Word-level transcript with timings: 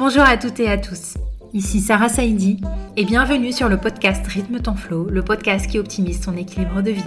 Bonjour 0.00 0.22
à 0.22 0.38
toutes 0.38 0.60
et 0.60 0.68
à 0.70 0.78
tous. 0.78 1.18
Ici 1.52 1.78
Sarah 1.78 2.08
Saidi 2.08 2.58
et 2.96 3.04
bienvenue 3.04 3.52
sur 3.52 3.68
le 3.68 3.76
podcast 3.76 4.26
Rythme 4.26 4.60
ton 4.60 4.74
flow, 4.74 5.10
le 5.10 5.20
podcast 5.20 5.66
qui 5.66 5.78
optimise 5.78 6.22
ton 6.22 6.38
équilibre 6.38 6.80
de 6.80 6.92
vie. 6.92 7.04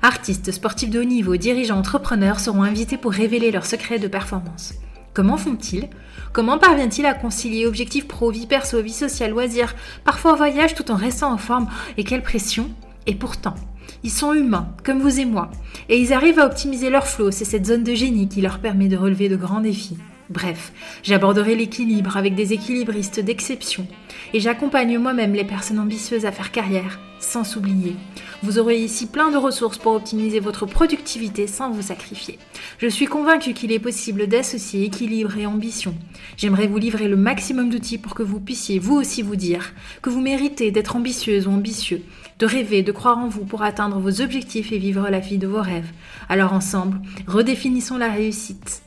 Artistes, 0.00 0.50
sportifs 0.50 0.88
de 0.88 1.00
haut 1.00 1.04
niveau, 1.04 1.36
dirigeants, 1.36 1.76
entrepreneurs 1.76 2.40
seront 2.40 2.62
invités 2.62 2.96
pour 2.96 3.12
révéler 3.12 3.50
leurs 3.50 3.66
secrets 3.66 3.98
de 3.98 4.08
performance. 4.08 4.72
Comment 5.12 5.36
font-ils? 5.36 5.90
Comment 6.32 6.56
parviennent-ils 6.56 7.04
à 7.04 7.12
concilier 7.12 7.66
objectifs 7.66 8.08
pro, 8.08 8.30
vie 8.30 8.46
perso, 8.46 8.80
vie 8.80 8.90
sociale, 8.90 9.32
loisirs, 9.32 9.74
parfois 10.02 10.34
voyage 10.34 10.74
tout 10.74 10.90
en 10.90 10.96
restant 10.96 11.30
en 11.30 11.36
forme? 11.36 11.68
Et 11.98 12.04
quelle 12.04 12.22
pression 12.22 12.70
Et 13.06 13.16
pourtant, 13.16 13.56
ils 14.02 14.10
sont 14.10 14.32
humains, 14.32 14.70
comme 14.82 15.02
vous 15.02 15.20
et 15.20 15.26
moi, 15.26 15.50
et 15.90 15.98
ils 15.98 16.14
arrivent 16.14 16.38
à 16.38 16.46
optimiser 16.46 16.88
leur 16.88 17.06
flow, 17.06 17.30
c'est 17.30 17.44
cette 17.44 17.66
zone 17.66 17.84
de 17.84 17.94
génie 17.94 18.30
qui 18.30 18.40
leur 18.40 18.60
permet 18.60 18.88
de 18.88 18.96
relever 18.96 19.28
de 19.28 19.36
grands 19.36 19.60
défis. 19.60 19.98
Bref, 20.30 20.72
j'aborderai 21.02 21.54
l'équilibre 21.54 22.18
avec 22.18 22.34
des 22.34 22.52
équilibristes 22.52 23.20
d'exception 23.20 23.86
et 24.34 24.40
j'accompagne 24.40 24.98
moi-même 24.98 25.32
les 25.32 25.44
personnes 25.44 25.78
ambitieuses 25.78 26.26
à 26.26 26.32
faire 26.32 26.52
carrière 26.52 26.98
sans 27.18 27.44
s'oublier. 27.44 27.96
Vous 28.42 28.58
aurez 28.58 28.78
ici 28.78 29.06
plein 29.06 29.30
de 29.30 29.36
ressources 29.36 29.78
pour 29.78 29.94
optimiser 29.94 30.38
votre 30.38 30.66
productivité 30.66 31.46
sans 31.46 31.70
vous 31.70 31.82
sacrifier. 31.82 32.38
Je 32.78 32.86
suis 32.86 33.06
convaincue 33.06 33.54
qu'il 33.54 33.72
est 33.72 33.78
possible 33.78 34.26
d'associer 34.26 34.84
équilibre 34.84 35.36
et 35.36 35.46
ambition. 35.46 35.94
J'aimerais 36.36 36.68
vous 36.68 36.78
livrer 36.78 37.08
le 37.08 37.16
maximum 37.16 37.70
d'outils 37.70 37.98
pour 37.98 38.14
que 38.14 38.22
vous 38.22 38.38
puissiez 38.38 38.78
vous 38.78 38.94
aussi 38.94 39.22
vous 39.22 39.36
dire 39.36 39.72
que 40.02 40.10
vous 40.10 40.20
méritez 40.20 40.70
d'être 40.70 40.94
ambitieuse 40.94 41.46
ou 41.46 41.50
ambitieux, 41.50 42.02
de 42.38 42.46
rêver, 42.46 42.82
de 42.82 42.92
croire 42.92 43.18
en 43.18 43.28
vous 43.28 43.44
pour 43.44 43.62
atteindre 43.62 43.98
vos 43.98 44.20
objectifs 44.20 44.72
et 44.72 44.78
vivre 44.78 45.08
la 45.08 45.18
vie 45.20 45.38
de 45.38 45.46
vos 45.46 45.62
rêves. 45.62 45.90
Alors 46.28 46.52
ensemble, 46.52 47.00
redéfinissons 47.26 47.96
la 47.96 48.12
réussite. 48.12 48.82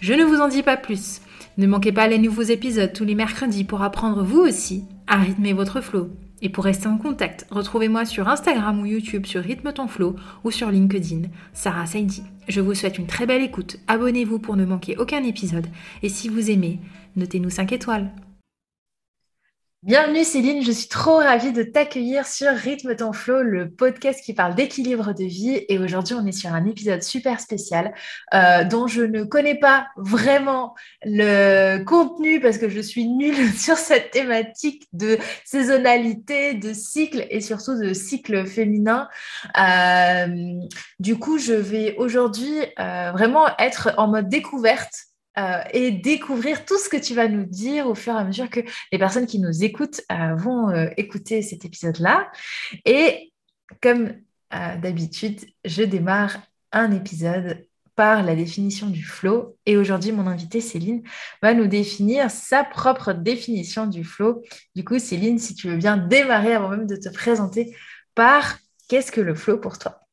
Je 0.00 0.14
ne 0.14 0.24
vous 0.24 0.40
en 0.40 0.48
dis 0.48 0.62
pas 0.62 0.76
plus. 0.76 1.20
Ne 1.56 1.66
manquez 1.66 1.90
pas 1.90 2.06
les 2.06 2.18
nouveaux 2.18 2.42
épisodes 2.42 2.92
tous 2.92 3.04
les 3.04 3.16
mercredis 3.16 3.64
pour 3.64 3.82
apprendre 3.82 4.22
vous 4.22 4.38
aussi 4.38 4.84
à 5.08 5.16
rythmer 5.16 5.52
votre 5.52 5.80
flow. 5.80 6.10
Et 6.40 6.50
pour 6.50 6.62
rester 6.62 6.86
en 6.86 6.98
contact, 6.98 7.46
retrouvez-moi 7.50 8.04
sur 8.04 8.28
Instagram 8.28 8.80
ou 8.80 8.86
YouTube 8.86 9.26
sur 9.26 9.42
Rythme 9.42 9.72
ton 9.72 9.88
flow 9.88 10.14
ou 10.44 10.52
sur 10.52 10.70
LinkedIn, 10.70 11.22
Sarah 11.52 11.86
Saidi. 11.86 12.22
Je 12.46 12.60
vous 12.60 12.74
souhaite 12.74 12.98
une 12.98 13.08
très 13.08 13.26
belle 13.26 13.42
écoute, 13.42 13.78
abonnez-vous 13.88 14.38
pour 14.38 14.54
ne 14.54 14.64
manquer 14.64 14.96
aucun 14.98 15.24
épisode 15.24 15.66
et 16.04 16.08
si 16.08 16.28
vous 16.28 16.48
aimez, 16.48 16.78
notez-nous 17.16 17.50
5 17.50 17.72
étoiles. 17.72 18.12
Bienvenue 19.84 20.24
Céline, 20.24 20.64
je 20.64 20.72
suis 20.72 20.88
trop 20.88 21.18
ravie 21.18 21.52
de 21.52 21.62
t'accueillir 21.62 22.26
sur 22.26 22.50
Rythme 22.50 22.96
ton 22.96 23.12
flow, 23.12 23.42
le 23.42 23.70
podcast 23.70 24.20
qui 24.24 24.34
parle 24.34 24.56
d'équilibre 24.56 25.14
de 25.14 25.22
vie. 25.22 25.64
Et 25.68 25.78
aujourd'hui, 25.78 26.16
on 26.16 26.26
est 26.26 26.32
sur 26.32 26.52
un 26.52 26.64
épisode 26.64 27.00
super 27.04 27.38
spécial 27.38 27.94
euh, 28.34 28.64
dont 28.64 28.88
je 28.88 29.02
ne 29.02 29.22
connais 29.22 29.54
pas 29.54 29.86
vraiment 29.96 30.74
le 31.04 31.84
contenu 31.84 32.40
parce 32.40 32.58
que 32.58 32.68
je 32.68 32.80
suis 32.80 33.06
nulle 33.06 33.52
sur 33.56 33.76
cette 33.76 34.10
thématique 34.10 34.88
de 34.92 35.16
saisonnalité, 35.44 36.54
de 36.54 36.72
cycle 36.72 37.24
et 37.30 37.40
surtout 37.40 37.80
de 37.80 37.92
cycle 37.92 38.46
féminin. 38.46 39.08
Euh, 39.60 40.54
du 40.98 41.20
coup, 41.20 41.38
je 41.38 41.54
vais 41.54 41.94
aujourd'hui 41.98 42.52
euh, 42.80 43.12
vraiment 43.12 43.46
être 43.60 43.94
en 43.96 44.08
mode 44.08 44.28
découverte 44.28 45.07
euh, 45.38 45.62
et 45.72 45.90
découvrir 45.92 46.64
tout 46.64 46.78
ce 46.78 46.88
que 46.88 46.96
tu 46.96 47.14
vas 47.14 47.28
nous 47.28 47.44
dire 47.44 47.86
au 47.86 47.94
fur 47.94 48.14
et 48.14 48.18
à 48.18 48.24
mesure 48.24 48.50
que 48.50 48.60
les 48.90 48.98
personnes 48.98 49.26
qui 49.26 49.38
nous 49.38 49.62
écoutent 49.62 50.00
euh, 50.10 50.34
vont 50.34 50.70
euh, 50.70 50.88
écouter 50.96 51.42
cet 51.42 51.64
épisode-là. 51.64 52.30
Et 52.84 53.32
comme 53.82 54.14
d'habitude, 54.50 55.40
je 55.66 55.82
démarre 55.82 56.38
un 56.72 56.90
épisode 56.90 57.66
par 57.96 58.22
la 58.22 58.34
définition 58.34 58.88
du 58.88 59.04
flow. 59.04 59.58
Et 59.66 59.76
aujourd'hui, 59.76 60.10
mon 60.10 60.26
invitée 60.26 60.62
Céline 60.62 61.02
va 61.42 61.52
nous 61.52 61.66
définir 61.66 62.30
sa 62.30 62.64
propre 62.64 63.12
définition 63.12 63.86
du 63.86 64.04
flow. 64.04 64.42
Du 64.74 64.84
coup, 64.84 64.98
Céline, 64.98 65.38
si 65.38 65.54
tu 65.54 65.68
veux 65.68 65.76
bien 65.76 65.98
démarrer 65.98 66.54
avant 66.54 66.70
même 66.70 66.86
de 66.86 66.96
te 66.96 67.10
présenter 67.10 67.76
par 68.14 68.58
qu'est-ce 68.88 69.12
que 69.12 69.20
le 69.20 69.34
flow 69.34 69.58
pour 69.58 69.78
toi? 69.78 70.07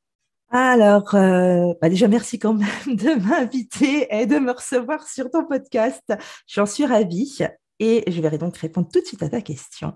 Alors, 0.49 1.15
euh, 1.15 1.73
bah 1.81 1.89
déjà, 1.89 2.07
merci 2.07 2.39
quand 2.39 2.53
même 2.53 2.95
de 2.95 3.19
m'inviter 3.19 4.07
et 4.09 4.25
de 4.25 4.37
me 4.37 4.51
recevoir 4.51 5.07
sur 5.07 5.29
ton 5.29 5.45
podcast. 5.45 6.13
J'en 6.47 6.65
suis 6.65 6.85
ravie 6.85 7.39
et 7.79 8.03
je 8.09 8.21
vais 8.21 8.37
donc 8.37 8.57
répondre 8.57 8.87
tout 8.91 9.01
de 9.01 9.05
suite 9.05 9.23
à 9.23 9.29
ta 9.29 9.41
question. 9.41 9.93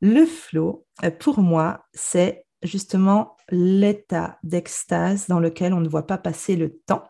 Le 0.00 0.24
flow, 0.26 0.86
euh, 1.04 1.10
pour 1.10 1.40
moi, 1.40 1.84
c'est 1.92 2.46
justement 2.62 3.36
l'état 3.50 4.38
d'extase 4.42 5.26
dans 5.28 5.40
lequel 5.40 5.72
on 5.72 5.80
ne 5.80 5.88
voit 5.88 6.06
pas 6.06 6.18
passer 6.18 6.56
le 6.56 6.78
temps. 6.86 7.04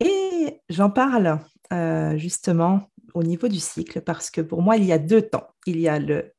Et 0.00 0.60
j'en 0.68 0.90
parle 0.90 1.40
euh, 1.72 2.16
justement 2.16 2.88
au 3.14 3.22
niveau 3.22 3.48
du 3.48 3.60
cycle 3.60 4.00
parce 4.00 4.30
que 4.30 4.40
pour 4.40 4.62
moi, 4.62 4.76
il 4.76 4.84
y 4.84 4.92
a 4.92 4.98
deux 4.98 5.22
temps. 5.22 5.48
Il 5.66 5.80
y 5.80 5.88
a 5.88 5.98
le 5.98 6.32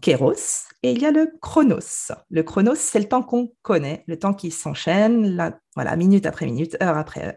kéros 0.00 0.66
et 0.82 0.92
il 0.92 1.00
y 1.00 1.06
a 1.06 1.10
le 1.10 1.32
chronos. 1.40 2.12
Le 2.30 2.42
chronos, 2.42 2.76
c'est 2.76 3.00
le 3.00 3.08
temps 3.08 3.22
qu'on 3.22 3.52
connaît, 3.62 4.04
le 4.06 4.18
temps 4.18 4.34
qui 4.34 4.50
s'enchaîne, 4.50 5.36
voilà, 5.74 5.96
minute 5.96 6.26
après 6.26 6.46
minute, 6.46 6.76
heure 6.82 6.96
après 6.96 7.26
heure. 7.26 7.36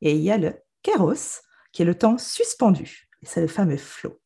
Et 0.00 0.12
il 0.12 0.22
y 0.22 0.30
a 0.30 0.38
le 0.38 0.54
kéros, 0.82 1.40
qui 1.72 1.82
est 1.82 1.86
le 1.86 1.96
temps 1.96 2.18
suspendu. 2.18 3.08
c'est 3.22 3.40
le 3.40 3.48
fameux 3.48 3.76
flow. 3.76 4.20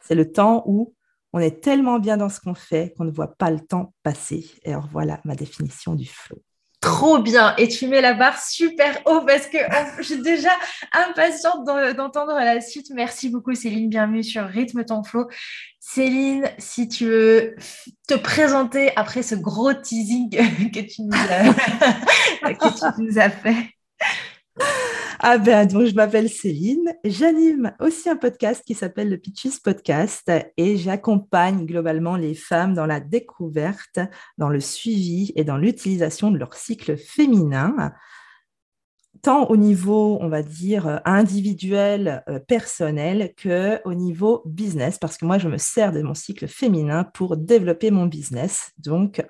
C'est 0.00 0.14
le 0.14 0.30
temps 0.30 0.62
où 0.66 0.94
on 1.32 1.40
est 1.40 1.62
tellement 1.62 1.98
bien 1.98 2.16
dans 2.16 2.28
ce 2.28 2.40
qu'on 2.40 2.54
fait 2.54 2.94
qu'on 2.96 3.04
ne 3.04 3.10
voit 3.10 3.34
pas 3.36 3.50
le 3.50 3.60
temps 3.60 3.92
passer. 4.02 4.50
Et 4.62 4.72
alors 4.72 4.88
voilà 4.92 5.20
ma 5.24 5.34
définition 5.34 5.94
du 5.94 6.06
flow 6.06 6.40
trop 6.86 7.18
bien. 7.18 7.54
Et 7.58 7.66
tu 7.66 7.88
mets 7.88 8.00
la 8.00 8.14
barre 8.14 8.40
super 8.40 9.00
haut 9.06 9.22
parce 9.26 9.48
que 9.48 9.58
je 9.98 10.02
suis 10.02 10.22
déjà 10.22 10.52
impatiente 10.92 11.66
d'entendre 11.96 12.34
la 12.34 12.60
suite. 12.60 12.92
Merci 12.94 13.28
beaucoup, 13.28 13.54
Céline. 13.54 13.90
Bienvenue 13.90 14.22
sur 14.22 14.44
Rythme 14.44 14.84
ton 14.84 15.02
flow. 15.02 15.26
Céline, 15.80 16.48
si 16.58 16.88
tu 16.88 17.06
veux 17.06 17.56
te 18.06 18.14
présenter 18.14 18.92
après 18.94 19.22
ce 19.22 19.34
gros 19.34 19.74
teasing 19.74 20.30
que 20.72 20.80
tu 20.80 21.02
nous 23.02 23.18
as 23.18 23.30
fait. 23.30 23.70
Ah 25.28 25.38
ben, 25.38 25.66
donc 25.66 25.86
je 25.86 25.94
m'appelle 25.96 26.30
Céline, 26.30 26.94
j'anime 27.02 27.72
aussi 27.80 28.08
un 28.08 28.14
podcast 28.14 28.62
qui 28.64 28.74
s'appelle 28.74 29.10
le 29.10 29.18
Pitches 29.18 29.60
Podcast 29.60 30.30
et 30.56 30.76
j'accompagne 30.76 31.66
globalement 31.66 32.14
les 32.14 32.36
femmes 32.36 32.74
dans 32.74 32.86
la 32.86 33.00
découverte, 33.00 33.98
dans 34.38 34.48
le 34.48 34.60
suivi 34.60 35.32
et 35.34 35.42
dans 35.42 35.56
l'utilisation 35.56 36.30
de 36.30 36.38
leur 36.38 36.54
cycle 36.54 36.96
féminin, 36.96 37.92
tant 39.20 39.46
au 39.50 39.56
niveau, 39.56 40.16
on 40.20 40.28
va 40.28 40.44
dire, 40.44 41.00
individuel, 41.04 42.22
euh, 42.28 42.38
personnel, 42.38 43.34
que 43.36 43.80
au 43.84 43.94
niveau 43.94 44.42
business, 44.46 44.96
parce 44.96 45.16
que 45.16 45.24
moi, 45.24 45.38
je 45.38 45.48
me 45.48 45.58
sers 45.58 45.90
de 45.90 46.02
mon 46.02 46.14
cycle 46.14 46.46
féminin 46.46 47.02
pour 47.02 47.36
développer 47.36 47.90
mon 47.90 48.06
business. 48.06 48.70
Donc, 48.78 49.26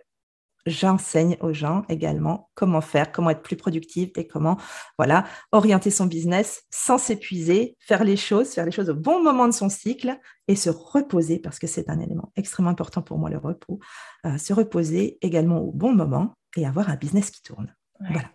j'enseigne 0.67 1.37
aux 1.41 1.53
gens 1.53 1.85
également 1.89 2.51
comment 2.55 2.81
faire, 2.81 3.13
comment 3.13 3.31
être 3.31 3.43
plus 3.43 3.57
productive 3.57 4.11
et 4.17 4.27
comment 4.27 4.59
voilà, 4.99 5.25
orienter 5.53 5.91
son 5.91 6.07
business 6.07 6.65
sans 6.71 6.99
s'épuiser, 6.99 7.77
faire 7.81 8.05
les 8.05 8.17
choses, 8.17 8.51
faire 8.51 8.67
les 8.67 8.73
choses 8.73 8.91
au 8.91 8.95
bon 8.95 9.23
moment 9.23 9.47
de 9.47 9.53
son 9.53 9.69
cycle 9.69 10.19
et 10.49 10.57
se 10.57 10.71
reposer 10.71 11.39
parce 11.39 11.59
que 11.59 11.67
c'est 11.67 11.89
un 11.89 12.01
élément 12.01 12.33
extrêmement 12.37 12.71
important 12.71 13.03
pour 13.03 13.19
moi 13.19 13.31
le 13.31 13.39
repos, 13.39 13.79
euh, 14.25 14.37
se 14.39 14.53
reposer 14.53 15.19
également 15.23 15.61
au 15.61 15.73
bon 15.73 15.95
moment 15.95 16.35
et 16.57 16.67
avoir 16.67 16.91
un 16.91 16.97
business 16.97 17.31
qui 17.31 17.43
tourne. 17.43 17.75
Voilà. 18.01 18.31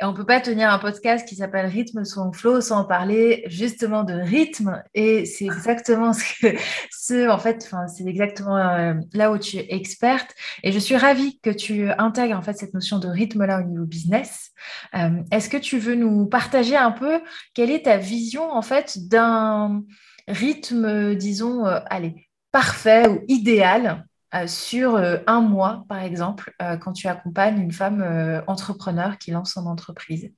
On 0.00 0.10
ne 0.10 0.16
peut 0.16 0.26
pas 0.26 0.40
tenir 0.40 0.70
un 0.70 0.78
podcast 0.78 1.26
qui 1.26 1.36
s'appelle 1.36 1.66
Rythme 1.66 2.04
son 2.04 2.32
flow 2.32 2.60
sans 2.60 2.84
parler 2.84 3.44
justement 3.46 4.02
de 4.02 4.14
rythme. 4.14 4.82
Et 4.92 5.24
c'est 5.24 5.44
exactement 5.44 6.12
ce 6.12 6.24
que, 6.40 6.56
ce, 6.90 7.28
en 7.28 7.38
fait, 7.38 7.70
c'est 7.88 8.04
exactement 8.06 8.56
euh, 8.56 8.94
là 9.12 9.30
où 9.30 9.38
tu 9.38 9.56
es 9.56 9.66
experte. 9.74 10.34
Et 10.62 10.72
je 10.72 10.78
suis 10.78 10.96
ravie 10.96 11.38
que 11.40 11.50
tu 11.50 11.90
intègres 11.98 12.36
en 12.36 12.42
fait 12.42 12.54
cette 12.54 12.74
notion 12.74 12.98
de 12.98 13.08
rythme 13.08 13.44
là 13.44 13.60
au 13.60 13.64
niveau 13.64 13.84
business. 13.84 14.50
Euh, 14.94 15.22
est-ce 15.30 15.48
que 15.48 15.56
tu 15.56 15.78
veux 15.78 15.94
nous 15.94 16.26
partager 16.26 16.76
un 16.76 16.90
peu 16.90 17.20
quelle 17.54 17.70
est 17.70 17.84
ta 17.84 17.96
vision 17.96 18.50
en 18.50 18.62
fait 18.62 18.98
d'un 19.08 19.82
rythme, 20.28 21.14
disons, 21.14 21.66
euh, 21.66 21.80
allez, 21.86 22.28
parfait 22.50 23.08
ou 23.08 23.22
idéal 23.28 24.04
sur 24.46 24.96
euh, 24.96 25.18
un 25.26 25.40
mois, 25.40 25.84
par 25.88 26.02
exemple, 26.02 26.52
euh, 26.60 26.76
quand 26.76 26.92
tu 26.92 27.06
accompagnes 27.06 27.60
une 27.60 27.72
femme 27.72 28.42
entrepreneur 28.46 29.18
qui 29.18 29.30
lance 29.30 29.52
son 29.52 29.66
entreprise 29.66 30.32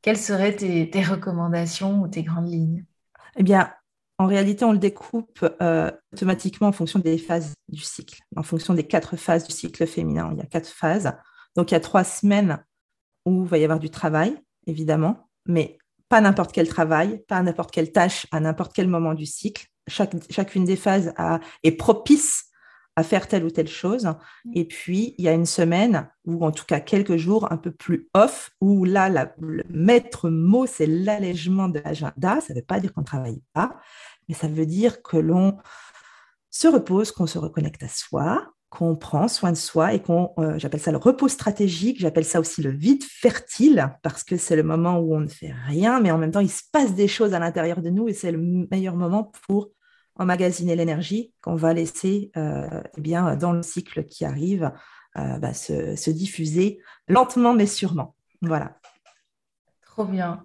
Quelles 0.00 0.18
seraient 0.18 0.56
tes, 0.56 1.02
recommandations 1.02 2.00
ou 2.00 2.08
tes 2.08 2.22
grandes 2.22 2.50
lignes? 2.50 2.84
Eh 3.36 3.42
bien, 3.42 3.72
en 4.18 4.26
réalité, 4.26 4.64
on 4.64 4.72
le 4.72 4.78
découpe 4.78 5.44
automatiquement 6.12 6.68
en 6.68 6.72
fonction 6.72 6.98
des 6.98 7.18
phases 7.18 7.54
du 7.68 7.82
cycle, 7.82 8.20
en 8.36 8.42
fonction 8.42 8.74
des 8.74 8.84
quatre 8.84 9.16
phases 9.16 9.46
du 9.46 9.52
cycle 9.52 9.86
féminin. 9.86 10.30
Il 10.32 10.38
y 10.38 10.42
a 10.42 10.46
quatre 10.46 10.68
phases. 10.68 11.12
Donc, 11.56 11.70
il 11.70 11.74
y 11.74 11.76
a 11.76 11.80
trois 11.80 12.04
semaines 12.04 12.62
où 13.26 13.44
il 13.44 13.48
va 13.48 13.58
y 13.58 13.64
avoir 13.64 13.78
du 13.78 13.90
travail, 13.90 14.36
évidemment, 14.66 15.28
mais 15.46 15.78
pas 16.08 16.20
n'importe 16.20 16.52
quel 16.52 16.68
travail, 16.68 17.22
pas 17.26 17.42
n'importe 17.42 17.70
quelle 17.70 17.90
tâche 17.90 18.26
à 18.32 18.40
n'importe 18.40 18.72
quel 18.74 18.88
moment 18.88 19.14
du 19.14 19.26
cycle. 19.26 19.66
chacune 19.88 20.64
des 20.64 20.76
phases 20.76 21.12
est 21.62 21.72
propice 21.72 22.51
à 22.96 23.02
faire 23.02 23.26
telle 23.28 23.44
ou 23.44 23.50
telle 23.50 23.68
chose. 23.68 24.06
Mm. 24.44 24.52
Et 24.54 24.64
puis, 24.64 25.14
il 25.18 25.24
y 25.24 25.28
a 25.28 25.32
une 25.32 25.46
semaine, 25.46 26.08
ou 26.24 26.44
en 26.44 26.52
tout 26.52 26.64
cas 26.64 26.80
quelques 26.80 27.16
jours 27.16 27.50
un 27.52 27.56
peu 27.56 27.70
plus 27.70 28.08
off, 28.14 28.50
où 28.60 28.84
là, 28.84 29.08
le 29.08 29.64
maître 29.68 30.30
mot, 30.30 30.66
c'est 30.66 30.86
l'allègement 30.86 31.68
de 31.68 31.80
l'agenda. 31.80 32.40
Ça 32.40 32.52
ne 32.52 32.58
veut 32.58 32.64
pas 32.64 32.80
dire 32.80 32.92
qu'on 32.92 33.02
ne 33.02 33.06
travaille 33.06 33.42
pas, 33.52 33.76
mais 34.28 34.34
ça 34.34 34.48
veut 34.48 34.66
dire 34.66 35.02
que 35.02 35.16
l'on 35.16 35.58
se 36.50 36.68
repose, 36.68 37.12
qu'on 37.12 37.26
se 37.26 37.38
reconnecte 37.38 37.82
à 37.82 37.88
soi, 37.88 38.52
qu'on 38.72 38.96
prend 38.96 39.28
soin 39.28 39.52
de 39.52 39.56
soi 39.56 39.92
et 39.92 40.00
qu'on, 40.00 40.32
euh, 40.38 40.58
j'appelle 40.58 40.80
ça 40.80 40.92
le 40.92 40.96
repos 40.96 41.28
stratégique, 41.28 42.00
j'appelle 42.00 42.24
ça 42.24 42.40
aussi 42.40 42.62
le 42.62 42.70
vide 42.70 43.04
fertile, 43.04 43.90
parce 44.02 44.24
que 44.24 44.38
c'est 44.38 44.56
le 44.56 44.62
moment 44.62 44.98
où 44.98 45.14
on 45.14 45.20
ne 45.20 45.28
fait 45.28 45.52
rien, 45.66 46.00
mais 46.00 46.10
en 46.10 46.16
même 46.16 46.30
temps, 46.30 46.40
il 46.40 46.50
se 46.50 46.62
passe 46.72 46.94
des 46.94 47.08
choses 47.08 47.34
à 47.34 47.38
l'intérieur 47.38 47.82
de 47.82 47.90
nous 47.90 48.08
et 48.08 48.14
c'est 48.14 48.32
le 48.32 48.66
meilleur 48.70 48.96
moment 48.96 49.30
pour 49.46 49.70
emmagasiner 50.22 50.76
l'énergie 50.76 51.32
qu'on 51.40 51.56
va 51.56 51.74
laisser 51.74 52.30
euh, 52.36 52.82
eh 52.96 53.00
bien, 53.00 53.36
dans 53.36 53.52
le 53.52 53.62
cycle 53.62 54.04
qui 54.04 54.24
arrive 54.24 54.72
euh, 55.16 55.38
bah, 55.38 55.52
se, 55.54 56.10
diffuser 56.10 56.78
lentement 57.08 57.54
mais 57.54 57.66
sûrement. 57.66 58.14
Voilà. 58.40 58.76
Trop 59.84 60.04
bien. 60.06 60.44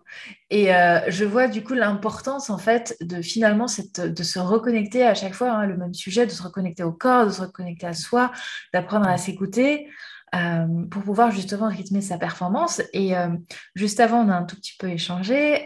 Et 0.49 0.75
euh, 0.75 0.99
je 1.07 1.23
vois 1.23 1.47
du 1.47 1.63
coup 1.63 1.73
l'importance 1.73 2.49
en 2.49 2.57
fait 2.57 2.97
de 2.99 3.21
finalement 3.21 3.69
cette, 3.69 4.01
de 4.01 4.23
se 4.23 4.39
reconnecter 4.39 5.05
à 5.05 5.15
chaque 5.15 5.33
fois, 5.33 5.51
hein, 5.51 5.65
le 5.65 5.77
même 5.77 5.93
sujet, 5.93 6.25
de 6.25 6.31
se 6.31 6.43
reconnecter 6.43 6.83
au 6.83 6.91
corps, 6.91 7.25
de 7.25 7.31
se 7.31 7.41
reconnecter 7.41 7.87
à 7.87 7.93
soi, 7.93 8.31
d'apprendre 8.73 9.07
à 9.07 9.17
s'écouter. 9.17 9.87
pour 10.91 11.03
pouvoir 11.03 11.31
justement 11.31 11.69
rythmer 11.69 12.01
sa 12.01 12.17
performance. 12.17 12.81
Et 12.91 13.13
juste 13.75 14.01
avant, 14.01 14.25
on 14.25 14.29
a 14.29 14.35
un 14.35 14.43
tout 14.43 14.57
petit 14.57 14.75
peu 14.77 14.89
échangé. 14.89 15.63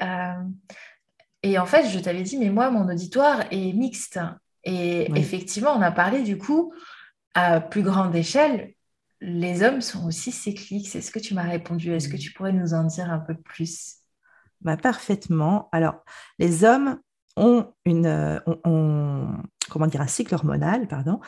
Et 1.43 1.57
en 1.57 1.65
fait, 1.65 1.88
je 1.89 1.99
t'avais 1.99 2.23
dit, 2.23 2.38
mais 2.38 2.49
moi, 2.49 2.69
mon 2.69 2.88
auditoire 2.88 3.43
est 3.51 3.73
mixte. 3.73 4.19
Et 4.63 5.11
effectivement, 5.15 5.71
on 5.71 5.81
a 5.81 5.91
parlé 5.91 6.21
du 6.21 6.38
coup, 6.38 6.73
à 7.33 7.59
plus 7.59 7.81
grande 7.81 8.15
échelle, 8.15 8.73
les 9.21 9.63
hommes 9.63 9.81
sont 9.81 10.05
aussi 10.05 10.31
cycliques. 10.31 10.88
C'est 10.88 11.01
ce 11.01 11.11
que 11.11 11.19
tu 11.19 11.33
m'as 11.33 11.43
répondu. 11.43 11.93
Est-ce 11.93 12.09
que 12.09 12.17
tu 12.17 12.31
pourrais 12.31 12.53
nous 12.53 12.73
en 12.73 12.83
dire 12.83 13.11
un 13.11 13.19
peu 13.19 13.35
plus? 13.35 13.97
Bah, 14.61 14.77
Parfaitement. 14.77 15.69
Alors, 15.71 16.03
les 16.38 16.63
hommes 16.63 16.99
ont, 17.35 17.73
une, 17.85 18.05
euh, 18.05 18.39
comment 19.69 19.87
dire, 19.87 20.01
un 20.01 20.07
cycle 20.07 20.35
hormonal 20.35 20.87
pardon, 20.87 21.19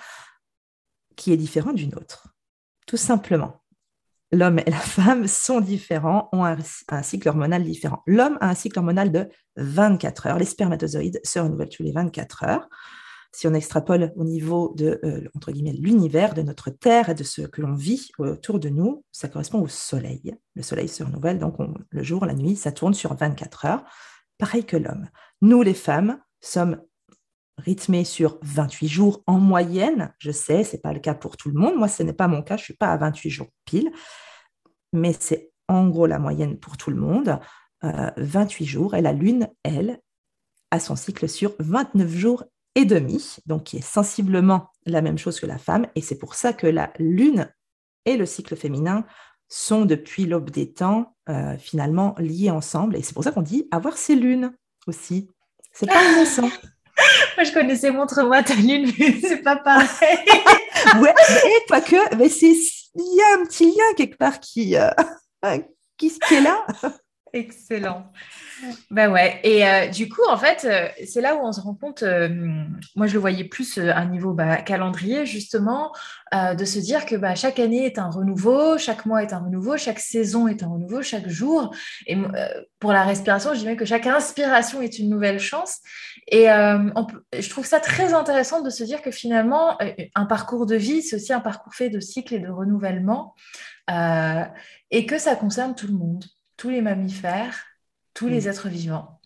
qui 1.16 1.32
est 1.32 1.38
différent 1.38 1.74
du 1.74 1.88
nôtre, 1.88 2.28
tout 2.86 2.98
simplement 2.98 3.63
l'homme 4.34 4.60
et 4.60 4.70
la 4.70 4.78
femme 4.78 5.28
sont 5.28 5.62
différents, 5.62 6.30
ont 6.34 6.44
un, 6.44 6.58
cycle 7.04 7.30
hormonal 7.30 7.64
différent. 7.64 8.02
L'homme 8.06 8.38
a 8.42 8.50
un 8.50 8.56
cycle 8.56 8.80
hormonal 8.80 9.12
de 9.12 9.30
24 9.58 10.28
heures. 10.28 10.38
Les 10.38 10.46
spermatozoïdes 10.46 11.22
se 11.24 11.40
renouvellent 11.40 11.70
tous 11.70 11.84
les 11.84 11.92
24 11.92 12.44
heures. 12.44 12.68
Si 13.32 13.48
on 13.48 13.54
extrapole 13.54 14.12
au 14.16 14.26
niveau 14.26 14.74
de 14.76 15.00
euh, 15.04 15.28
l'univers, 15.80 16.36
de 16.36 16.44
notre 16.44 16.70
Terre 16.70 17.10
et 17.10 17.16
de 17.16 17.24
ce 17.24 17.42
que 17.42 17.62
l'on 17.62 17.74
vit 17.74 18.10
autour 18.20 18.60
de 18.60 18.70
nous, 18.70 19.04
ça 19.12 19.28
correspond 19.28 19.60
au 19.60 19.68
Soleil. 19.68 20.36
Le 20.56 20.62
Soleil 20.62 20.88
se 20.88 21.04
renouvelle, 21.04 21.40
donc 21.40 21.56
le 21.90 22.04
jour, 22.04 22.26
la 22.26 22.36
nuit, 22.36 22.56
ça 22.56 22.72
tourne 22.72 22.94
sur 22.94 23.16
24 23.16 23.66
heures. 23.66 23.84
Pareil 24.38 24.66
que 24.66 24.78
l'homme. 24.78 25.08
Nous, 25.42 25.64
les 25.64 25.74
femmes, 25.74 26.20
sommes 26.42 26.80
rythmés 27.58 28.04
sur 28.04 28.40
28 28.42 28.88
jours 28.88 29.24
en 29.28 29.40
moyenne. 29.40 30.14
Je 30.18 30.32
sais, 30.32 30.64
ce 30.64 30.76
n'est 30.76 30.82
pas 30.82 30.94
le 30.94 31.00
cas 31.00 31.14
pour 31.14 31.38
tout 31.38 31.50
le 31.50 31.60
monde. 31.60 31.76
Moi, 31.76 31.88
ce 31.88 32.04
n'est 32.04 32.14
pas 32.14 32.28
mon 32.28 32.42
cas. 32.42 32.58
Je 32.58 32.62
ne 32.62 32.66
suis 32.66 32.74
pas 32.74 32.92
à 32.92 32.98
28 32.98 33.30
jours 33.30 33.48
pile 33.66 33.92
mais 34.94 35.14
c'est 35.20 35.52
en 35.68 35.90
gros 35.90 36.06
la 36.06 36.20
moyenne 36.20 36.58
pour 36.58 36.78
tout 36.78 36.92
le 36.92 36.96
monde, 36.96 37.40
28 37.82 38.64
euh, 38.64 38.68
jours. 38.68 38.96
Et 38.96 39.02
la 39.02 39.12
Lune, 39.12 39.50
elle, 39.64 40.00
a 40.72 40.80
son 40.80 40.96
cycle 40.96 41.28
sur 41.28 41.54
29 41.60 42.10
jours 42.10 42.44
et 42.76 42.86
demi, 42.86 43.38
donc 43.46 43.66
qui 43.66 43.78
est 43.78 43.82
sensiblement 43.86 44.70
la 44.86 45.02
même 45.02 45.18
chose 45.18 45.40
que 45.40 45.46
la 45.46 45.58
femme. 45.58 45.88
Et 45.96 46.02
c'est 46.02 46.18
pour 46.18 46.36
ça 46.36 46.54
que 46.54 46.68
la 46.68 46.94
Lune 46.98 47.52
et 48.06 48.16
le 48.18 48.26
cycle 48.26 48.56
féminin 48.56 49.06
sont 49.50 49.86
depuis 49.86 50.26
l'aube 50.26 50.50
des 50.50 50.72
temps 50.72 51.16
euh, 51.30 51.58
finalement 51.58 52.16
liés 52.18 52.50
ensemble. 52.50 52.96
Et 52.96 53.02
c'est 53.02 53.14
pour 53.14 53.24
ça 53.24 53.32
qu'on 53.32 53.42
dit 53.42 53.68
avoir 53.72 53.98
ses 53.98 54.16
lunes 54.16 54.56
aussi. 54.88 55.30
C'est 55.72 55.88
pas 55.88 56.04
innocent. 56.14 56.50
Moi, 57.38 57.44
je 57.44 57.52
connaissais 57.52 57.92
Montre-moi 57.92 58.44
ta 58.44 58.56
lune, 58.56 58.92
mais 58.98 59.16
c'est 59.22 59.42
pas 59.42 59.56
pareil. 59.56 60.18
ouais, 61.02 61.14
mais 61.70 61.82
que, 61.82 62.16
mais 62.16 62.30
c'est 62.30 62.54
il 62.96 63.16
y 63.18 63.22
a 63.22 63.42
un 63.42 63.46
petit 63.46 63.66
lien 63.66 63.94
quelque 63.98 64.18
part 64.18 64.40
qui, 64.40 64.78
euh, 64.78 64.90
qui, 65.98 66.12
qui, 66.20 66.36
est 66.36 66.42
là. 66.42 66.66
Excellent. 67.36 68.06
Ben 68.92 69.12
ouais. 69.12 69.40
Et 69.42 69.68
euh, 69.68 69.88
du 69.88 70.08
coup, 70.08 70.22
en 70.30 70.38
fait, 70.38 70.66
euh, 70.66 70.88
c'est 71.08 71.20
là 71.20 71.36
où 71.36 71.40
on 71.40 71.52
se 71.52 71.60
rend 71.60 71.74
compte, 71.74 72.04
moi 72.96 73.08
je 73.08 73.14
le 73.14 73.20
voyais 73.20 73.44
plus 73.46 73.80
à 73.80 73.98
un 73.98 74.06
niveau 74.06 74.34
bah, 74.34 74.58
calendrier, 74.58 75.26
justement, 75.26 75.92
de 76.32 76.64
se 76.64 76.78
dire 76.78 77.08
que 77.08 77.16
bah, 77.16 77.34
chaque 77.34 77.58
année 77.58 77.86
est 77.86 77.98
un 77.98 78.12
renouveau, 78.12 78.78
chaque 78.78 79.08
mois 79.08 79.24
est 79.24 79.34
un 79.34 79.40
renouveau, 79.40 79.78
chaque 79.78 80.00
saison 80.00 80.48
est 80.48 80.62
un 80.62 80.68
renouveau, 80.68 81.02
chaque 81.02 81.28
jour. 81.28 81.76
Et 82.06 82.16
pour 82.80 82.94
la 82.94 83.04
respiration, 83.04 83.56
je 83.56 83.60
dirais 83.60 83.78
que 83.78 83.86
chaque 83.86 84.06
inspiration 84.06 84.82
est 84.84 85.00
une 85.00 85.10
nouvelle 85.10 85.40
chance. 85.40 85.80
Et 86.28 86.46
je 86.46 87.50
trouve 87.50 87.66
ça 87.66 87.80
très 87.80 88.14
intéressant 88.14 88.62
de 88.62 88.70
se 88.70 88.84
dire 88.84 89.02
que 89.02 89.10
finalement, 89.10 89.76
un 90.14 90.26
parcours 90.26 90.68
de 90.68 90.76
vie, 90.76 91.02
c'est 91.02 91.16
aussi 91.16 91.34
un 91.34 91.40
parcours 91.40 91.74
fait 91.74 91.90
de 91.90 92.00
cycles 92.00 92.36
et 92.36 92.40
de 92.40 92.50
renouvellement, 92.50 93.34
et 93.90 95.06
que 95.08 95.18
ça 95.18 95.36
concerne 95.36 95.74
tout 95.74 95.88
le 95.88 95.94
monde 95.94 96.26
tous 96.64 96.70
les 96.70 96.82
mammifères, 96.82 97.62
tous 98.14 98.30
les 98.30 98.46
mm. 98.46 98.48
êtres 98.48 98.70
vivants 98.70 99.20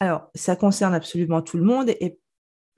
Alors, 0.00 0.32
ça 0.34 0.56
concerne 0.56 0.92
absolument 0.92 1.42
tout 1.42 1.56
le 1.56 1.62
monde. 1.62 1.90
Et 2.00 2.18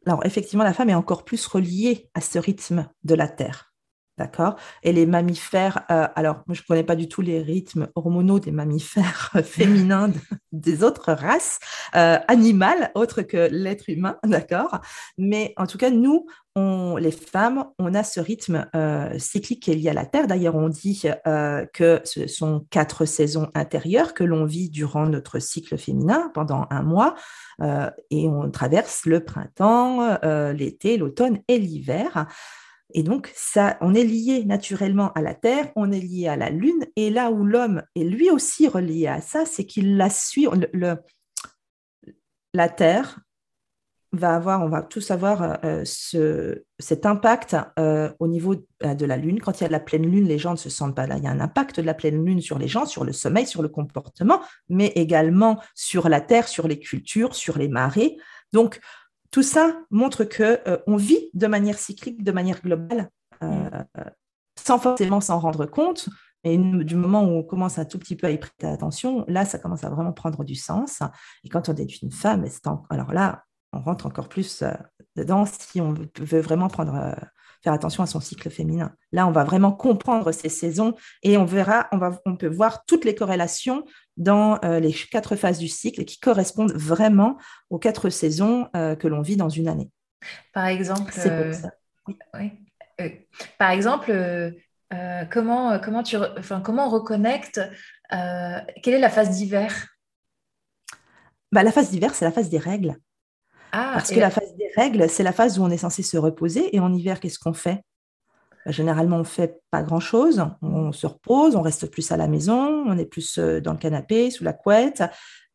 alors, 0.05 0.26
effectivement, 0.26 0.62
la 0.62 0.75
femme 0.75 0.91
est 0.91 0.94
encore 0.94 1.25
plus 1.25 1.47
reliée 1.47 2.11
à 2.12 2.20
ce 2.20 2.38
rythme 2.38 2.87
de 3.05 3.14
la 3.14 3.29
Terre. 3.29 3.73
D'accord 4.19 4.57
Et 4.83 4.93
les 4.93 5.05
mammifères, 5.05 5.83
euh, 5.91 6.09
alors 6.15 6.37
moi 6.47 6.55
je 6.55 6.63
ne 6.63 6.67
connais 6.67 6.85
pas 6.85 6.97
du 6.97 7.07
tout 7.07 7.21
les 7.21 7.43
rythmes 7.43 7.89
hormonaux 7.95 8.41
des 8.41 8.51
mammifères 8.51 9.31
féminins 9.45 10.11
des 10.53 10.83
autres 10.83 11.13
races 11.13 11.59
euh, 11.95 12.19
animales, 12.27 12.91
autres 12.95 13.21
que 13.21 13.49
l'être 13.53 13.91
humain, 13.91 14.17
d'accord 14.25 14.81
Mais 15.19 15.53
en 15.59 15.67
tout 15.67 15.77
cas, 15.77 15.91
nous, 15.91 16.25
on, 16.55 16.97
les 16.97 17.11
femmes, 17.11 17.67
on 17.79 17.93
a 17.93 18.03
ce 18.03 18.19
rythme 18.19 18.67
euh, 18.75 19.19
cyclique 19.19 19.65
qui 19.65 19.73
est 19.73 19.75
lié 19.75 19.91
à 19.91 19.93
la 19.93 20.07
Terre. 20.07 20.27
D'ailleurs, 20.27 20.55
on 20.55 20.71
dit 20.71 21.03
que 21.75 22.01
ce 22.05 22.27
sont 22.27 22.65
quatre 22.71 23.05
saisons 23.05 23.51
intérieures 23.55 24.15
que 24.15 24.25
l'on 24.25 24.47
vit 24.47 24.71
durant 24.71 25.05
notre 25.05 25.39
cycle 25.39 25.77
féminin 25.77 26.31
pendant 26.33 26.67
un 26.71 26.83
mois. 26.83 27.15
et 27.62 28.27
on 28.27 28.51
traverse 28.51 29.05
le 29.05 29.23
printemps, 29.23 30.19
l'été, 30.53 30.97
l'automne 30.97 31.41
et 31.49 31.59
l'hiver. 31.59 32.27
Et 32.97 33.03
donc, 33.03 33.31
ça, 33.35 33.77
on 33.83 33.95
est 33.95 34.05
lié 34.05 34.43
naturellement 34.47 35.13
à 35.13 35.21
la 35.21 35.35
Terre, 35.35 35.71
on 35.77 35.93
est 35.93 36.01
lié 36.01 36.29
à 36.29 36.37
la 36.37 36.49
Lune, 36.49 36.87
et 36.97 37.11
là 37.11 37.31
où 37.31 37.45
l'homme 37.45 37.83
est 37.95 38.05
lui 38.05 38.31
aussi 38.31 38.69
relié 38.69 39.07
à 39.07 39.21
ça, 39.21 39.45
c'est 39.45 39.67
qu'il 39.67 39.99
la 39.99 40.09
suit. 40.09 40.49
La 42.55 42.69
Terre 42.71 43.21
va 44.12 44.35
avoir, 44.35 44.62
on 44.62 44.71
va 44.71 44.81
tous 44.81 45.11
avoir 45.11 45.59
euh, 45.62 45.83
ce, 45.85 46.62
cet 46.79 47.05
impact 47.05 47.55
euh, 47.79 48.11
au 48.19 48.29
niveau 48.29 48.55
euh, 48.83 48.95
de 48.95 49.05
la 49.05 49.19
Lune. 49.19 49.41
Quand 49.41 49.61
il 49.61 49.65
y 49.65 49.67
a 49.67 49.69
de 49.69 49.73
la 49.73 49.81
pleine 49.81 50.11
Lune, 50.11 50.26
les 50.26 50.38
gens 50.38 50.53
ne 50.53 50.57
se 50.57 50.71
sentent 50.71 50.97
pas 50.97 51.07
là. 51.07 51.19
Il 51.19 51.25
y 51.25 51.26
a 51.26 51.31
un 51.31 51.41
impact 51.41 51.81
de 51.81 51.85
la 51.85 51.93
pleine 51.93 52.25
Lune 52.25 52.41
sur 52.41 52.59
les 52.59 52.69
gens, 52.69 52.87
sur 52.87 53.05
le 53.05 53.12
sommeil, 53.12 53.47
sur 53.47 53.61
le 53.61 53.69
comportement, 53.69 54.41
mais 54.71 54.87
également 54.95 55.61
sur 55.75 56.09
la 56.09 56.23
Terre, 56.23 56.49
sur 56.49 56.67
les 56.67 56.79
cultures, 56.79 57.35
sur 57.35 57.59
les 57.59 57.69
marées. 57.69 58.17
Donc, 58.55 58.81
tout 59.37 59.43
ça 59.43 59.76
montre 59.90 60.25
que 60.25 60.66
euh, 60.66 60.78
on 60.87 60.97
vit 60.97 61.28
de 61.35 61.47
manière 61.47 61.78
cyclique, 61.78 62.25
de 62.25 62.33
manière 62.33 62.62
globale, 62.62 63.11
euh, 63.43 63.69
sans 64.59 64.78
forcément 64.78 65.21
s'en 65.21 65.38
rendre 65.38 65.66
compte. 65.66 66.09
Et 66.43 66.57
du 66.57 66.97
moment 66.97 67.23
où 67.23 67.33
on 67.33 67.43
commence 67.43 67.78
un 67.78 67.85
tout 67.85 67.99
petit 67.99 68.16
peu 68.16 68.28
à 68.28 68.31
y 68.31 68.38
prêter 68.38 68.66
attention, 68.66 69.26
là, 69.28 69.45
ça 69.45 69.59
commence 69.59 69.85
à 69.85 69.90
vraiment 69.90 70.14
prendre 70.14 70.43
du 70.43 70.55
sens. 70.55 71.02
Et 71.45 71.50
quand 71.50 71.69
on 71.69 71.75
est 71.75 72.00
une 72.00 72.12
femme, 72.12 72.47
alors 72.88 73.12
là, 73.12 73.43
on 73.75 73.81
rentre 73.81 74.07
encore 74.07 74.31
plus 74.31 74.62
euh, 74.62 74.73
dedans 75.16 75.45
si 75.45 75.83
on 75.83 75.93
veut 75.93 76.40
vraiment 76.40 76.69
prendre 76.69 77.14
faire 77.66 77.73
attention 77.73 78.04
à 78.04 78.06
son 78.06 78.20
cycle 78.20 78.49
féminin. 78.49 78.94
Là, 79.11 79.26
on 79.26 79.32
va 79.32 79.42
vraiment 79.42 79.73
comprendre 79.73 80.30
ces 80.30 80.49
saisons 80.49 80.94
et 81.25 81.37
on 81.37 81.44
verra, 81.44 81.88
on, 81.90 81.99
va, 81.99 82.20
on 82.25 82.37
peut 82.37 82.46
voir 82.46 82.85
toutes 82.85 83.04
les 83.04 83.16
corrélations 83.16 83.85
dans 84.16 84.61
euh, 84.64 84.78
les 84.78 84.92
quatre 84.92 85.35
phases 85.35 85.58
du 85.58 85.66
cycle 85.66 86.04
qui 86.04 86.20
correspondent 86.20 86.75
vraiment 86.75 87.37
aux 87.70 87.80
quatre 87.80 88.08
saisons 88.08 88.68
euh, 88.76 88.94
que 88.94 89.08
l'on 89.08 89.20
vit 89.20 89.37
dans 89.37 89.49
une 89.49 89.66
année. 89.66 89.90
Par 90.52 90.66
exemple, 90.66 91.12
euh, 91.26 91.52
par 93.58 93.70
exemple, 93.73 94.12
comment, 95.32 95.80
comment, 95.80 96.04
tu, 96.04 96.16
enfin, 96.38 96.61
comment 96.61 96.87
on 96.87 96.90
reconnecte 96.90 97.61
Quelle 98.11 98.94
est 98.94 99.00
la 99.00 99.11
phase 99.11 99.30
d'hiver? 99.30 99.88
Bah, 101.50 101.64
La 101.64 101.73
phase 101.73 101.90
d'hiver, 101.90 102.14
c'est 102.14 102.25
la 102.25 102.30
phase 102.30 102.49
des 102.49 102.58
règles. 102.58 102.96
Ah, 103.78 103.90
Parce 103.92 104.11
que 104.11 104.18
la 104.18 104.30
phase 104.30 104.56
des 104.56 104.71
règles, 104.75 105.06
c'est 105.11 105.23
la 105.23 105.33
phase 105.33 105.59
où 105.59 105.62
on 105.62 105.68
est 105.68 105.76
censé 105.76 106.02
se 106.02 106.16
reposer. 106.16 106.75
Et 106.75 106.80
en 106.80 106.95
hiver, 106.95 107.21
qu'est-ce 107.21 107.38
qu'on 107.38 107.52
fait? 107.52 107.83
Bah, 108.64 108.73
Généralement, 108.73 109.16
on 109.16 109.21
ne 109.21 109.25
fait 109.25 109.61
pas 109.71 109.83
grand-chose. 109.83 110.42
On 110.62 110.92
se 110.92 111.06
repose, 111.06 111.56
on 111.56 111.61
reste 111.61 111.90
plus 111.90 112.11
à 112.11 112.16
la 112.16 112.26
maison, 112.26 112.85
on 112.87 112.97
est 112.97 113.04
plus 113.04 113.37
euh, 113.37 113.61
dans 113.61 113.73
le 113.73 113.78
canapé, 113.78 114.30
sous 114.30 114.45
la 114.45 114.54
couette. 114.54 115.02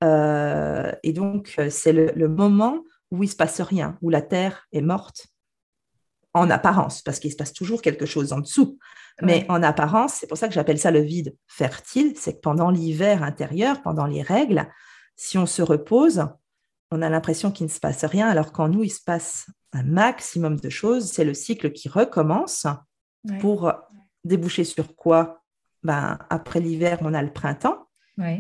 Euh, 0.04 0.92
et 1.02 1.14
donc, 1.14 1.56
euh, 1.58 1.72
c'est 1.72 1.94
le, 1.94 2.28
moment 2.28 2.84
où 3.10 3.24
il 3.24 3.26
ne 3.26 3.32
se 3.32 3.36
passe 3.36 3.60
rien, 3.60 3.98
où 4.04 4.12
la 4.12 4.22
terre 4.22 4.68
est 4.72 4.82
morte. 4.82 5.26
en 6.36 6.52
apparence, 6.52 7.02
parce 7.02 7.20
qu'il 7.20 7.32
se 7.32 7.36
passe 7.36 7.54
toujours 7.54 7.82
quelque 7.82 8.06
chose 8.06 8.34
en 8.34 8.40
dessous. 8.40 8.78
Mais 9.24 9.48
en 9.50 9.64
apparence, 9.64 10.14
c'est 10.14 10.28
pour 10.28 10.38
ça 10.38 10.48
que 10.48 10.54
j'appelle 10.54 10.80
ça 10.80 10.92
le 10.92 11.02
vide 11.02 11.36
fertile, 11.48 12.14
c'est 12.16 12.36
que 12.36 12.40
pendant 12.40 12.70
l'hiver 12.70 13.24
intérieur, 13.24 13.82
pendant 13.82 14.06
les 14.06 14.22
règles, 14.22 14.68
si 15.16 15.38
on 15.40 15.46
se 15.46 15.62
repose, 15.62 16.28
on 16.92 17.02
a 17.02 17.10
l'impression 17.10 17.52
qu'il 17.52 17.66
ne 17.66 17.72
se 17.72 17.80
passe 17.80 18.04
rien, 18.04 18.28
alors 18.28 18.52
qu'en 18.52 18.68
nous, 18.68 18.84
il 18.84 18.90
se 18.90 19.04
passe 19.04 19.48
un 19.74 19.84
maximum 19.84 20.60
de 20.60 20.70
choses. 20.70 21.10
C'est 21.12 21.24
le 21.24 21.34
cycle 21.34 21.72
qui 21.72 21.90
recommence 21.90 22.68
pour 23.40 23.72
déboucher 24.24 24.64
sur 24.64 24.96
quoi? 24.96 25.42
Ben, 25.84 26.20
Après 26.30 26.60
l'hiver, 26.60 27.00
on 27.02 27.14
a 27.14 27.22
le 27.22 27.32
printemps. 27.32 27.88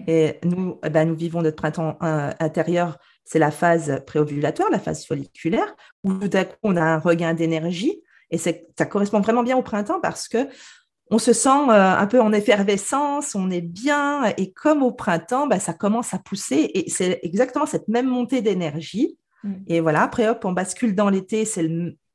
Et 0.07 0.37
nous, 0.43 0.79
eh 0.83 0.89
ben, 0.89 1.07
nous 1.07 1.15
vivons 1.15 1.41
notre 1.41 1.55
printemps 1.55 1.97
euh, 2.03 2.31
intérieur, 2.39 2.99
c'est 3.23 3.39
la 3.39 3.49
phase 3.49 4.03
préovulatoire, 4.05 4.69
la 4.69 4.77
phase 4.77 5.05
folliculaire, 5.05 5.75
où 6.03 6.13
tout 6.13 6.37
à 6.37 6.45
coup, 6.45 6.57
on 6.61 6.75
a 6.75 6.83
un 6.83 6.99
regain 6.99 7.33
d'énergie. 7.33 8.03
Et 8.29 8.37
ça 8.37 8.85
correspond 8.85 9.21
vraiment 9.21 9.43
bien 9.43 9.57
au 9.57 9.63
printemps 9.63 9.99
parce 9.99 10.27
que 10.27 10.47
on 11.11 11.19
se 11.19 11.33
sent 11.33 11.49
euh, 11.49 11.97
un 11.97 12.07
peu 12.07 12.21
en 12.21 12.31
effervescence, 12.31 13.35
on 13.35 13.51
est 13.51 13.61
bien, 13.61 14.33
et 14.37 14.53
comme 14.53 14.81
au 14.81 14.93
printemps, 14.93 15.45
ben, 15.45 15.59
ça 15.59 15.73
commence 15.73 16.13
à 16.13 16.19
pousser, 16.19 16.71
et 16.73 16.89
c'est 16.89 17.19
exactement 17.21 17.65
cette 17.65 17.89
même 17.89 18.07
montée 18.07 18.41
d'énergie. 18.41 19.17
Mm. 19.43 19.53
Et 19.67 19.79
voilà, 19.81 20.03
après, 20.03 20.29
hop, 20.29 20.45
on 20.45 20.53
bascule 20.53 20.95
dans 20.95 21.09
l'été, 21.09 21.43
c'est 21.43 21.69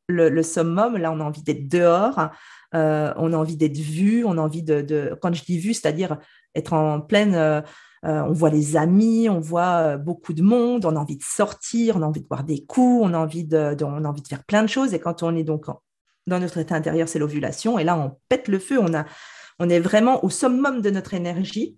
le, 0.09 0.43
summum, 0.43 0.97
là, 0.97 1.13
on 1.13 1.21
a 1.21 1.25
envie 1.25 1.43
d'être 1.43 1.69
dehors, 1.69 2.31
euh, 2.75 3.13
on 3.17 3.35
a 3.35 3.37
envie 3.37 3.59
d'être 3.59 3.77
vu, 3.77 4.25
on 4.25 4.39
a 4.39 4.41
envie 4.41 4.63
de, 4.63 5.15
quand 5.21 5.35
je 5.35 5.45
dis 5.45 5.59
vu, 5.59 5.75
c'est-à-dire 5.75 6.17
être 6.55 6.73
en 6.73 7.03
pleine, 7.03 7.35
euh, 7.35 7.61
on 8.03 8.33
voit 8.33 8.51
les 8.51 8.79
amis, 8.79 9.29
on 9.29 9.41
voit 9.41 9.99
beaucoup 9.99 10.33
de 10.33 10.43
monde, 10.43 10.87
on 10.87 10.97
a 10.97 10.99
envie 10.99 11.19
de 11.19 11.23
sortir, 11.23 11.97
on 11.97 12.03
a 12.03 12.07
envie 12.07 12.23
de 12.23 12.29
boire 12.29 12.45
des 12.45 12.65
coups, 12.65 13.05
on 13.05 13.13
a 13.13 13.19
envie 13.19 13.45
de, 13.45 13.77
on 13.83 14.05
a 14.05 14.09
envie 14.09 14.23
de 14.23 14.29
faire 14.29 14.45
plein 14.45 14.63
de 14.63 14.69
choses, 14.69 14.95
et 14.95 15.01
quand 15.01 15.23
on 15.23 15.37
est 15.37 15.45
donc 15.45 15.69
en, 15.69 15.83
dans 16.27 16.41
notre 16.41 16.59
état 16.59 16.75
intérieur, 16.75 17.09
c'est 17.09 17.19
l'ovulation. 17.19 17.79
Et 17.79 17.85
là, 17.85 17.97
on 17.97 18.19
pète 18.29 18.49
le 18.49 18.59
feu, 18.59 18.79
on, 18.81 18.95
a, 18.95 19.05
on 19.59 19.69
est 19.69 19.81
vraiment 19.81 20.25
au 20.25 20.31
summum 20.31 20.81
de 20.81 20.91
notre 20.91 21.15
énergie. 21.15 21.77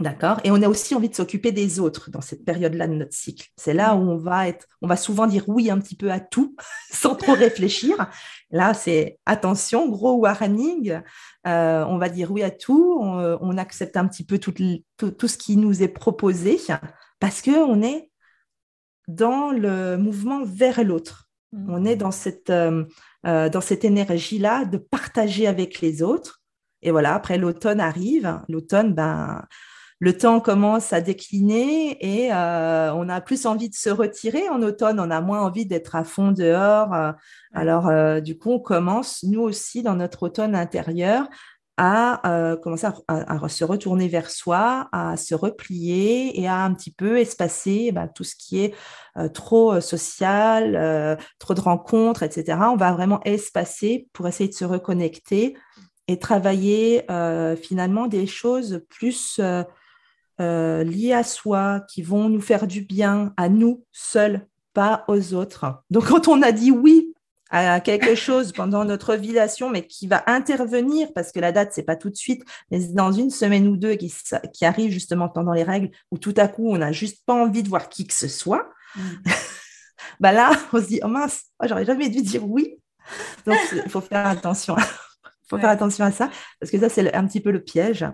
D'accord? 0.00 0.40
Et 0.42 0.50
on 0.50 0.62
a 0.62 0.68
aussi 0.68 0.94
envie 0.94 1.10
de 1.10 1.14
s'occuper 1.14 1.52
des 1.52 1.78
autres 1.78 2.10
dans 2.10 2.22
cette 2.22 2.46
période-là 2.46 2.88
de 2.88 2.94
notre 2.94 3.12
cycle. 3.12 3.48
C'est 3.58 3.74
là 3.74 3.94
où 3.94 4.00
on 4.00 4.16
va 4.16 4.48
être, 4.48 4.66
on 4.80 4.88
va 4.88 4.96
souvent 4.96 5.26
dire 5.26 5.44
oui 5.48 5.70
un 5.70 5.78
petit 5.78 5.96
peu 5.96 6.10
à 6.10 6.18
tout, 6.18 6.56
sans 6.90 7.14
trop 7.14 7.34
réfléchir. 7.34 8.10
Là, 8.50 8.72
c'est 8.72 9.18
attention, 9.26 9.90
gros 9.90 10.14
warning. 10.14 11.02
Euh, 11.46 11.84
on 11.86 11.98
va 11.98 12.08
dire 12.08 12.32
oui 12.32 12.42
à 12.42 12.50
tout. 12.50 12.98
On, 13.00 13.58
accepte 13.58 13.98
un 13.98 14.08
petit 14.08 14.24
peu 14.24 14.38
tout, 14.38 14.54
tout, 14.96 15.28
ce 15.28 15.36
qui 15.36 15.58
nous 15.58 15.82
est 15.82 15.88
proposé 15.88 16.58
parce 17.20 17.42
qu'on 17.42 17.82
est 17.82 18.10
dans 19.08 19.50
le 19.50 19.98
mouvement 19.98 20.42
vers 20.42 20.82
l'autre. 20.82 21.28
Mmh. 21.52 21.66
On 21.68 21.84
est 21.84 21.96
dans 21.96 22.10
cette, 22.10 22.48
euh, 22.48 22.84
euh, 23.26 23.48
dans 23.48 23.60
cette 23.60 23.84
énergie-là 23.84 24.64
de 24.64 24.78
partager 24.78 25.46
avec 25.46 25.80
les 25.80 26.02
autres. 26.02 26.40
Et 26.82 26.90
voilà, 26.90 27.14
après 27.14 27.38
l'automne 27.38 27.80
arrive. 27.80 28.40
L'automne, 28.48 28.94
ben, 28.94 29.44
le 30.00 30.16
temps 30.16 30.40
commence 30.40 30.92
à 30.92 31.00
décliner 31.00 31.96
et 32.00 32.32
euh, 32.32 32.92
on 32.94 33.08
a 33.08 33.20
plus 33.20 33.46
envie 33.46 33.68
de 33.68 33.76
se 33.76 33.90
retirer 33.90 34.48
en 34.48 34.60
automne, 34.62 34.98
on 34.98 35.10
a 35.12 35.20
moins 35.20 35.40
envie 35.40 35.64
d'être 35.64 35.94
à 35.94 36.02
fond 36.02 36.32
dehors. 36.32 36.92
Euh. 36.92 37.12
alors, 37.54 38.20
du 38.20 38.36
coup, 38.36 38.52
on 38.52 38.58
commence, 38.58 39.22
nous 39.22 39.42
aussi, 39.42 39.84
dans 39.84 39.94
notre 39.94 40.24
automne 40.24 40.56
intérieur, 40.56 41.28
à 41.76 42.28
euh, 42.30 42.56
commencer 42.56 42.86
à, 43.08 43.48
se 43.48 43.64
retourner 43.64 44.08
vers 44.08 44.30
soi, 44.30 44.88
à 44.92 45.16
se 45.16 45.34
replier 45.34 46.38
et 46.40 46.46
à 46.46 46.60
un 46.64 46.74
petit 46.74 46.92
peu 46.92 47.18
espacer 47.18 47.92
bah, 47.92 48.08
tout 48.08 48.24
ce 48.24 48.34
qui 48.36 48.60
est 48.60 48.74
euh, 49.16 49.28
trop 49.28 49.72
euh, 49.72 49.80
social, 49.80 51.18
trop 51.38 51.54
de 51.54 51.60
rencontres, 51.60 52.22
etc. 52.22 52.58
On 52.72 52.76
va 52.76 52.92
vraiment 52.92 53.20
espacer 53.24 54.08
pour 54.12 54.28
essayer 54.28 54.48
de 54.48 54.54
se 54.54 54.64
reconnecter 54.64 55.56
et 56.08 56.18
travailler 56.18 57.06
finalement 57.62 58.06
des 58.06 58.26
choses 58.26 58.82
plus 58.90 59.40
liées 60.38 61.12
à 61.12 61.22
soi, 61.22 61.80
qui 61.88 62.02
vont 62.02 62.28
nous 62.28 62.40
faire 62.40 62.66
du 62.66 62.82
bien 62.82 63.32
à 63.36 63.48
nous 63.48 63.84
seuls, 63.92 64.46
pas 64.74 65.04
aux 65.08 65.34
autres. 65.34 65.82
Donc 65.90 66.06
quand 66.08 66.28
on 66.28 66.42
a 66.42 66.52
dit 66.52 66.70
oui 66.70 67.11
à 67.52 67.80
quelque 67.80 68.14
chose 68.14 68.52
pendant 68.52 68.84
notre 68.86 69.14
ovulation, 69.14 69.68
mais 69.68 69.86
qui 69.86 70.06
va 70.06 70.24
intervenir, 70.26 71.08
parce 71.14 71.32
que 71.32 71.38
la 71.38 71.52
date, 71.52 71.72
c'est 71.72 71.82
pas 71.82 71.96
tout 71.96 72.08
de 72.08 72.16
suite, 72.16 72.42
mais 72.70 72.80
dans 72.88 73.12
une 73.12 73.28
semaine 73.28 73.68
ou 73.68 73.76
deux 73.76 73.94
qui, 73.94 74.12
qui 74.54 74.64
arrive 74.64 74.90
justement 74.90 75.28
pendant 75.28 75.52
les 75.52 75.62
règles, 75.62 75.90
où 76.10 76.16
tout 76.16 76.34
à 76.38 76.48
coup, 76.48 76.70
on 76.70 76.78
n'a 76.78 76.92
juste 76.92 77.24
pas 77.26 77.34
envie 77.34 77.62
de 77.62 77.68
voir 77.68 77.90
qui 77.90 78.06
que 78.06 78.14
ce 78.14 78.26
soit, 78.26 78.70
mm. 78.96 79.00
bah 80.20 80.32
là, 80.32 80.50
on 80.72 80.80
se 80.80 80.86
dit, 80.86 81.00
oh 81.04 81.08
mince, 81.08 81.42
oh, 81.62 81.66
j'aurais 81.68 81.84
jamais 81.84 82.08
dû 82.08 82.22
dire 82.22 82.42
oui. 82.48 82.78
Donc, 83.44 83.58
il 83.72 83.90
faut 83.90 84.00
faire 84.00 84.26
attention. 84.26 84.74
Faut 85.48 85.58
faire 85.58 85.68
attention 85.68 86.06
à 86.06 86.10
ça, 86.10 86.30
parce 86.58 86.72
que 86.72 86.78
ça, 86.80 86.88
c'est 86.88 87.12
un 87.12 87.26
petit 87.26 87.40
peu 87.40 87.50
le 87.50 87.62
piège 87.62 88.06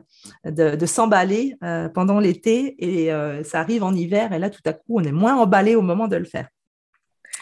de, 0.45 0.87
s'emballer 0.87 1.54
euh, 1.62 1.88
pendant 1.88 2.18
l'été 2.18 2.75
et 2.80 3.12
euh, 3.12 3.45
ça 3.45 3.61
arrive 3.61 3.85
en 3.85 3.95
hiver, 3.95 4.33
et 4.33 4.40
là, 4.40 4.50
tout 4.50 4.62
à 4.64 4.73
coup, 4.73 4.99
on 4.99 5.04
est 5.04 5.12
moins 5.12 5.37
emballé 5.37 5.76
au 5.76 5.83
moment 5.83 6.09
de 6.09 6.16
le 6.16 6.25
faire. 6.25 6.49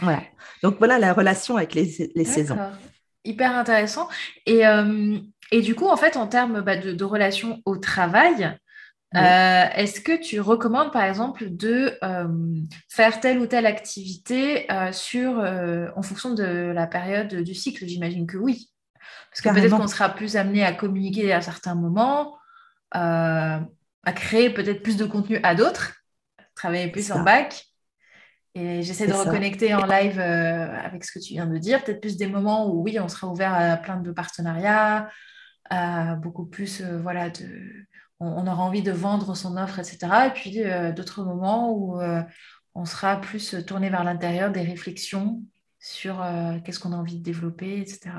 Voilà. 0.01 0.23
Donc 0.63 0.77
voilà 0.79 0.99
la 0.99 1.13
relation 1.13 1.57
avec 1.57 1.75
les, 1.75 1.87
saisons. 2.25 2.59
Hyper 3.25 3.57
intéressant. 3.57 4.09
Et, 4.47 4.67
euh, 4.67 5.19
et, 5.51 5.63
du 5.63 5.75
coup, 5.75 5.89
en 5.89 5.97
fait, 5.97 6.17
en 6.17 6.27
termes 6.27 6.61
bah, 6.61 6.77
de, 6.77 7.05
relation 7.05 7.63
au 7.65 7.77
travail, 7.77 8.57
euh, 9.15 9.65
est-ce 9.75 10.01
que 10.01 10.21
tu 10.21 10.41
recommandes, 10.41 10.93
par 10.93 11.05
exemple, 11.05 11.49
de 11.51 11.97
euh, 12.03 12.29
faire 12.89 13.21
telle 13.21 13.39
ou 13.39 13.47
telle 13.47 13.67
activité 13.67 14.67
sur, 14.93 15.39
en 15.97 16.03
fonction 16.03 16.35
de 16.35 16.73
la 16.75 16.87
période 16.87 17.35
du 17.35 17.55
cycle? 17.55 17.87
J'imagine 17.87 18.27
que 18.27 18.37
oui. 18.37 18.71
Parce 19.31 19.43
que 19.43 19.61
peut-être 19.61 19.77
qu'on 19.77 19.89
sera 19.89 20.09
plus 20.09 20.37
amené 20.37 20.65
à 20.65 20.73
communiquer 20.73 21.33
à 21.33 21.41
certains 21.41 21.75
moments, 21.75 22.37
à 22.93 23.63
créer 24.15 24.51
peut-être 24.51 24.83
plus 24.83 24.97
de 24.97 25.05
contenu 25.05 25.41
à 25.43 25.55
d'autres, 25.55 25.95
travailler 26.55 26.89
plus 26.89 27.11
en 27.13 27.23
bac. 27.23 27.66
Et 28.59 28.83
j'essaie 28.83 29.07
de 29.07 29.13
reconnecter 29.13 29.75
en 29.75 29.85
live 29.85 30.19
euh, 30.19 30.81
avec 30.83 31.05
ce 31.05 31.13
que 31.13 31.19
tu 31.19 31.35
viens 31.35 31.45
de 31.45 31.59
dire. 31.59 31.85
Peut-être 31.85 32.01
plus 32.01 32.17
des 32.17 32.27
moments 32.27 32.67
où, 32.67 32.83
oui, 32.83 32.99
on 32.99 33.07
sera 33.07 33.29
ouvert 33.29 33.53
à 33.53 33.77
plein 33.77 33.99
de 33.99 34.11
partenariats, 34.11 35.11
à 35.69 36.15
beaucoup 36.15 36.47
plus, 36.47 36.81
euh, 36.81 36.99
voilà, 36.99 37.29
de, 37.29 37.45
on, 38.19 38.47
aura 38.47 38.63
envie 38.63 38.81
de 38.81 38.93
vendre 38.93 39.37
son 39.37 39.59
offre, 39.59 39.79
etc. 39.79 39.99
Et 40.29 40.31
puis 40.31 40.65
euh, 40.65 40.91
d'autres 40.91 41.23
moments 41.23 41.71
où 41.71 42.01
on 42.75 42.85
sera 42.87 43.21
plus 43.21 43.55
tourné 43.67 43.91
vers 43.91 44.05
l'intérieur, 44.05 44.51
des 44.51 44.63
réflexions 44.63 45.43
sur 45.79 46.25
qu'est-ce 46.65 46.81
qu'on 46.81 46.93
a 46.93 46.97
envie 46.97 47.19
de 47.19 47.23
développer, 47.23 47.79
etc. 47.79 48.11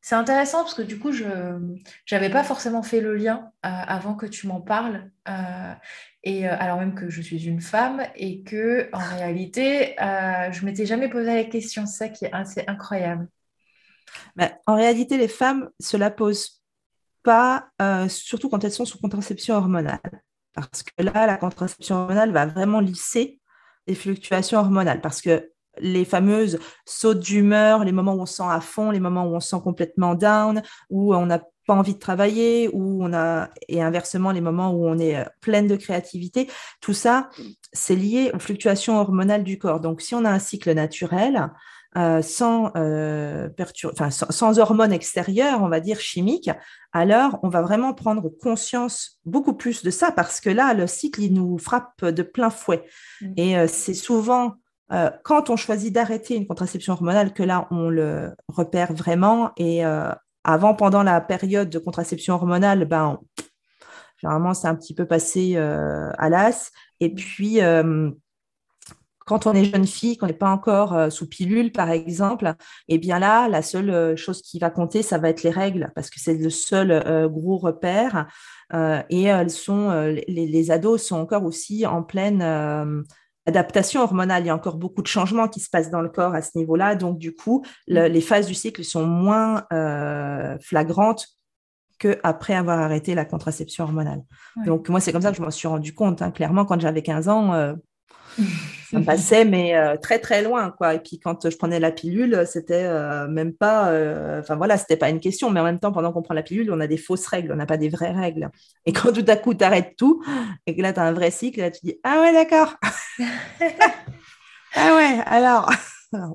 C'est 0.00 0.16
intéressant 0.16 0.58
parce 0.62 0.74
que 0.74 0.82
du 0.82 0.98
coup, 0.98 1.12
je 1.12 1.24
n'avais 2.10 2.30
pas 2.30 2.42
forcément 2.42 2.82
fait 2.82 3.00
le 3.00 3.14
lien 3.14 3.50
avant 3.62 4.14
que 4.14 4.26
tu 4.26 4.46
m'en 4.46 4.60
parles. 4.60 5.10
Euh, 6.28 6.56
alors 6.58 6.78
même 6.78 6.94
que 6.94 7.08
je 7.08 7.22
suis 7.22 7.46
une 7.46 7.60
femme 7.60 8.02
et 8.14 8.42
que 8.42 8.88
en 8.92 9.16
réalité, 9.16 10.00
euh, 10.00 10.52
je 10.52 10.64
m'étais 10.64 10.86
jamais 10.86 11.08
posé 11.08 11.34
la 11.34 11.44
question. 11.44 11.86
C'est 11.86 11.96
ça 11.96 12.08
qui 12.08 12.26
est 12.26 12.32
assez 12.32 12.64
incroyable. 12.66 13.28
Mais 14.36 14.54
en 14.66 14.76
réalité, 14.76 15.16
les 15.16 15.28
femmes 15.28 15.70
se 15.80 15.96
la 15.96 16.10
posent 16.10 16.62
pas, 17.22 17.68
euh, 17.80 18.08
surtout 18.08 18.48
quand 18.48 18.62
elles 18.64 18.72
sont 18.72 18.84
sous 18.84 18.98
contraception 18.98 19.54
hormonale. 19.54 20.00
Parce 20.54 20.82
que 20.82 21.02
là, 21.02 21.26
la 21.26 21.36
contraception 21.36 21.96
hormonale 21.96 22.32
va 22.32 22.46
vraiment 22.46 22.80
lisser 22.80 23.40
les 23.86 23.94
fluctuations 23.94 24.58
hormonales. 24.58 25.00
Parce 25.00 25.20
que 25.20 25.50
les 25.80 26.04
fameuses 26.04 26.58
sautes 26.84 27.20
d'humeur, 27.20 27.84
les 27.84 27.92
moments 27.92 28.14
où 28.14 28.22
on 28.22 28.26
se 28.26 28.36
sent 28.36 28.48
à 28.48 28.60
fond, 28.60 28.90
les 28.90 29.00
moments 29.00 29.24
où 29.24 29.34
on 29.34 29.40
se 29.40 29.50
sent 29.50 29.60
complètement 29.62 30.14
down, 30.14 30.62
où 30.90 31.14
on 31.14 31.30
a 31.30 31.40
pas 31.68 31.74
envie 31.74 31.94
de 31.94 31.98
travailler, 31.98 32.70
où 32.72 33.04
on 33.04 33.12
a, 33.12 33.50
et 33.68 33.82
inversement, 33.82 34.32
les 34.32 34.40
moments 34.40 34.70
où 34.70 34.86
on 34.86 34.98
est 34.98 35.16
euh, 35.16 35.24
pleine 35.42 35.68
de 35.68 35.76
créativité, 35.76 36.48
tout 36.80 36.94
ça, 36.94 37.28
c'est 37.74 37.94
lié 37.94 38.30
aux 38.34 38.38
fluctuations 38.38 38.98
hormonales 38.98 39.44
du 39.44 39.58
corps. 39.58 39.78
Donc, 39.78 40.00
si 40.00 40.14
on 40.14 40.24
a 40.24 40.30
un 40.30 40.38
cycle 40.38 40.72
naturel, 40.72 41.50
euh, 41.98 42.22
sans, 42.22 42.72
euh, 42.74 43.50
enfin, 43.84 44.08
sans, 44.10 44.58
hormones 44.58 44.94
extérieures, 44.94 45.62
on 45.62 45.68
va 45.68 45.80
dire 45.80 46.00
chimiques, 46.00 46.50
alors 46.92 47.38
on 47.42 47.50
va 47.50 47.60
vraiment 47.60 47.92
prendre 47.92 48.30
conscience 48.30 49.20
beaucoup 49.26 49.52
plus 49.52 49.82
de 49.82 49.90
ça 49.90 50.10
parce 50.10 50.40
que 50.40 50.48
là, 50.48 50.72
le 50.72 50.86
cycle, 50.86 51.22
il 51.22 51.34
nous 51.34 51.58
frappe 51.58 52.02
de 52.02 52.22
plein 52.22 52.48
fouet. 52.48 52.82
Mmh. 53.20 53.32
Et 53.36 53.66
c'est 53.68 53.94
souvent 53.94 54.54
quand 55.22 55.50
on 55.50 55.56
choisit 55.56 55.92
d'arrêter 55.92 56.34
une 56.34 56.46
contraception 56.46 56.94
hormonale 56.94 57.34
que 57.34 57.42
là, 57.42 57.68
on 57.70 57.90
le 57.90 58.34
repère 58.48 58.94
vraiment 58.94 59.50
et 59.58 59.84
avant, 60.48 60.74
pendant 60.74 61.02
la 61.02 61.20
période 61.20 61.68
de 61.68 61.78
contraception 61.78 62.34
hormonale, 62.34 62.86
ben, 62.86 63.20
généralement, 64.16 64.54
c'est 64.54 64.66
un 64.66 64.74
petit 64.74 64.94
peu 64.94 65.04
passé 65.04 65.56
euh, 65.56 66.10
à 66.16 66.30
l'as. 66.30 66.72
Et 67.00 67.14
puis, 67.14 67.60
euh, 67.60 68.10
quand 69.26 69.46
on 69.46 69.52
est 69.52 69.66
jeune 69.66 69.86
fille, 69.86 70.16
qu'on 70.16 70.26
n'est 70.26 70.32
pas 70.32 70.48
encore 70.48 70.94
euh, 70.94 71.10
sous 71.10 71.28
pilule, 71.28 71.70
par 71.70 71.90
exemple, 71.90 72.46
et 72.88 72.94
eh 72.94 72.98
bien 72.98 73.18
là, 73.18 73.46
la 73.50 73.60
seule 73.60 74.16
chose 74.16 74.40
qui 74.40 74.58
va 74.58 74.70
compter, 74.70 75.02
ça 75.02 75.18
va 75.18 75.28
être 75.28 75.42
les 75.42 75.50
règles, 75.50 75.92
parce 75.94 76.08
que 76.08 76.18
c'est 76.18 76.38
le 76.38 76.48
seul 76.48 77.28
gros 77.30 77.58
repère. 77.58 78.26
et 78.72 79.24
elles 79.24 79.50
sont, 79.50 79.90
les, 80.28 80.70
ados 80.70 81.02
sont 81.02 81.18
encore 81.18 81.44
aussi 81.44 81.84
en 81.84 82.02
pleine 82.02 83.04
adaptation 83.48 84.02
hormonale. 84.02 84.44
Il 84.44 84.46
y 84.46 84.50
a 84.50 84.54
encore 84.54 84.76
beaucoup 84.76 85.02
de 85.02 85.06
changements 85.06 85.48
qui 85.48 85.60
se 85.60 85.68
passent 85.70 85.90
dans 85.90 86.00
le 86.00 86.08
corps 86.08 86.34
à 86.34 86.42
ce 86.42 86.56
niveau-là. 86.56 86.94
Donc, 86.94 87.18
du 87.18 87.34
coup, 87.34 87.64
les 87.86 88.20
phases 88.20 88.46
du 88.46 88.54
cycle 88.54 88.84
sont 88.84 89.04
moins 89.04 89.64
flagrantes 90.60 91.26
qu'après 91.98 92.54
avoir 92.54 92.78
arrêté 92.78 93.14
la 93.14 93.24
contraception 93.24 93.84
hormonale. 93.84 94.22
Donc, 94.64 94.88
moi, 94.88 95.00
c'est 95.00 95.12
comme 95.12 95.22
ça 95.22 95.30
que 95.30 95.36
je 95.36 95.42
m'en 95.42 95.50
suis 95.50 95.68
rendu 95.68 95.94
compte. 95.94 96.22
Hein. 96.22 96.30
Clairement, 96.30 96.64
quand 96.64 96.80
j'avais 96.80 97.02
15 97.02 97.28
ans, 97.28 97.74
ça 98.90 99.00
passait, 99.00 99.44
mais 99.44 99.76
euh, 99.76 99.96
très 99.96 100.18
très 100.18 100.42
loin, 100.42 100.70
quoi. 100.70 100.94
Et 100.94 100.98
puis 100.98 101.18
quand 101.18 101.48
je 101.48 101.56
prenais 101.56 101.78
la 101.78 101.92
pilule, 101.92 102.44
c'était 102.46 102.84
euh, 102.84 103.28
même 103.28 103.52
pas, 103.52 103.90
euh, 103.90 104.40
enfin 104.40 104.56
voilà, 104.56 104.78
c'était 104.78 104.96
pas 104.96 105.10
une 105.10 105.20
question, 105.20 105.50
mais 105.50 105.60
en 105.60 105.64
même 105.64 105.78
temps, 105.78 105.92
pendant 105.92 106.12
qu'on 106.12 106.22
prend 106.22 106.34
la 106.34 106.42
pilule, 106.42 106.72
on 106.72 106.80
a 106.80 106.86
des 106.86 106.96
fausses 106.96 107.26
règles, 107.26 107.52
on 107.52 107.56
n'a 107.56 107.66
pas 107.66 107.76
des 107.76 107.90
vraies 107.90 108.12
règles. 108.12 108.50
Et 108.86 108.92
quand 108.92 109.12
tout 109.12 109.24
à 109.28 109.36
coup, 109.36 109.54
tu 109.54 109.64
arrêtes 109.64 109.94
tout, 109.96 110.22
et 110.66 110.74
que 110.74 110.82
là, 110.82 110.92
tu 110.92 111.00
as 111.00 111.04
un 111.04 111.12
vrai 111.12 111.30
cycle, 111.30 111.60
là, 111.60 111.70
tu 111.70 111.80
dis, 111.82 111.98
ah 112.02 112.20
ouais, 112.20 112.32
d'accord. 112.32 112.76
ah 114.74 114.94
ouais, 114.94 115.20
alors. 115.26 115.70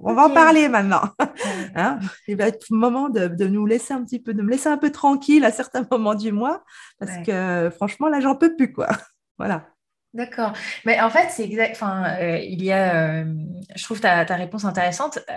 On 0.03 0.13
va 0.13 0.27
en 0.27 0.29
parler 0.29 0.69
maintenant. 0.69 1.01
Hein? 1.75 1.97
Il 2.27 2.37
va 2.37 2.45
être 2.45 2.67
moment 2.69 3.09
de, 3.09 3.27
de, 3.27 3.47
nous 3.47 3.65
laisser 3.65 3.91
un 3.91 4.03
petit 4.03 4.19
peu, 4.19 4.35
de 4.35 4.43
me 4.43 4.51
laisser 4.51 4.69
un 4.69 4.77
peu 4.77 4.91
tranquille 4.91 5.43
à 5.45 5.51
certains 5.51 5.83
moments 5.89 6.13
du 6.13 6.31
mois, 6.31 6.63
parce 6.99 7.17
que 7.25 7.71
franchement, 7.75 8.07
là, 8.07 8.19
j'en 8.19 8.35
peux 8.35 8.55
plus, 8.55 8.71
quoi. 8.71 8.87
Voilà. 9.39 9.65
D'accord. 10.13 10.53
Mais 10.85 11.01
en 11.01 11.09
fait, 11.09 11.29
c'est 11.31 11.43
exact. 11.43 11.71
Enfin, 11.73 12.15
euh, 12.19 12.37
il 12.37 12.63
y 12.63 12.71
a. 12.71 13.21
Euh, 13.21 13.25
je 13.75 13.83
trouve 13.83 13.99
ta, 13.99 14.23
ta 14.25 14.35
réponse 14.35 14.63
intéressante. 14.63 15.17
Euh, 15.29 15.33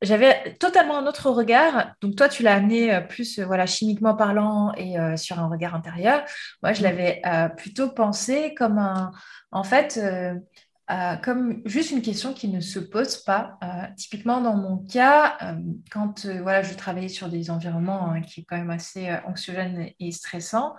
j'avais 0.00 0.54
totalement 0.54 0.96
un 0.96 1.06
autre 1.06 1.30
regard. 1.30 1.94
Donc, 2.00 2.16
toi, 2.16 2.28
tu 2.28 2.42
l'as 2.42 2.54
amené 2.54 3.00
plus 3.08 3.38
voilà, 3.40 3.66
chimiquement 3.66 4.14
parlant 4.14 4.72
et 4.74 4.96
sur 5.16 5.38
un 5.38 5.48
regard 5.48 5.74
intérieur. 5.74 6.24
Moi, 6.62 6.74
je 6.74 6.82
l'avais 6.82 7.22
plutôt 7.56 7.88
pensé 7.90 8.54
comme 8.54 8.78
un. 8.78 9.12
En 9.50 9.64
fait. 9.64 9.98
comme 11.22 11.62
juste 11.64 11.90
une 11.92 12.02
question 12.02 12.34
qui 12.34 12.48
ne 12.48 12.60
se 12.60 12.78
pose 12.78 13.16
pas. 13.18 13.58
typiquement, 13.96 14.42
dans 14.42 14.56
mon 14.56 14.76
cas, 14.76 15.38
quand 15.90 16.26
voilà, 16.26 16.62
je 16.62 16.74
travaillais 16.74 17.08
sur 17.08 17.30
des 17.30 17.50
environnements 17.50 18.10
hein, 18.10 18.20
qui 18.20 18.40
est 18.40 18.44
quand 18.44 18.58
même 18.58 18.70
assez 18.70 19.10
anxiogènes 19.26 19.90
et 19.98 20.12
stressants, 20.12 20.74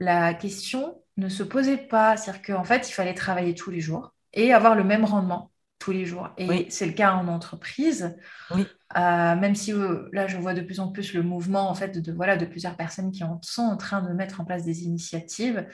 la 0.00 0.32
question 0.32 1.01
ne 1.16 1.28
se 1.28 1.42
posait 1.42 1.76
pas. 1.76 2.16
C'est-à-dire 2.16 2.42
qu'en 2.42 2.64
fait, 2.64 2.88
il 2.88 2.92
fallait 2.92 3.14
travailler 3.14 3.54
tous 3.54 3.70
les 3.70 3.80
jours 3.80 4.14
et 4.32 4.52
avoir 4.52 4.74
le 4.74 4.84
même 4.84 5.04
rendement 5.04 5.50
tous 5.78 5.90
les 5.92 6.06
jours. 6.06 6.30
Et 6.38 6.66
c'est 6.70 6.86
le 6.86 6.92
cas 6.92 7.12
en 7.12 7.26
entreprise. 7.26 8.16
Oui. 8.54 8.66
Euh, 8.96 9.36
même 9.36 9.54
si 9.54 9.72
euh, 9.72 10.08
là, 10.12 10.26
je 10.26 10.36
vois 10.36 10.54
de 10.54 10.60
plus 10.60 10.78
en 10.80 10.92
plus 10.92 11.14
le 11.14 11.22
mouvement 11.22 11.68
en 11.70 11.74
fait 11.74 11.98
de, 11.98 12.12
voilà 12.12 12.36
de 12.36 12.44
plusieurs 12.44 12.76
personnes 12.76 13.10
qui 13.10 13.24
sont 13.42 13.62
en 13.62 13.76
train 13.76 14.02
de 14.02 14.12
mettre 14.12 14.40
en 14.40 14.44
place 14.44 14.64
des 14.64 14.84
initiatives. 14.84 15.66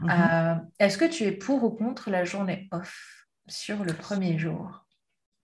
Mhm. 0.00 0.10
Euh, 0.10 0.54
est-ce 0.78 0.98
que 0.98 1.06
tu 1.06 1.24
es 1.24 1.32
pour 1.32 1.64
ou 1.64 1.70
contre 1.70 2.10
la 2.10 2.24
journée 2.24 2.68
off 2.70 3.26
sur 3.48 3.84
le 3.84 3.92
premier 3.92 4.38
jour? 4.38 4.84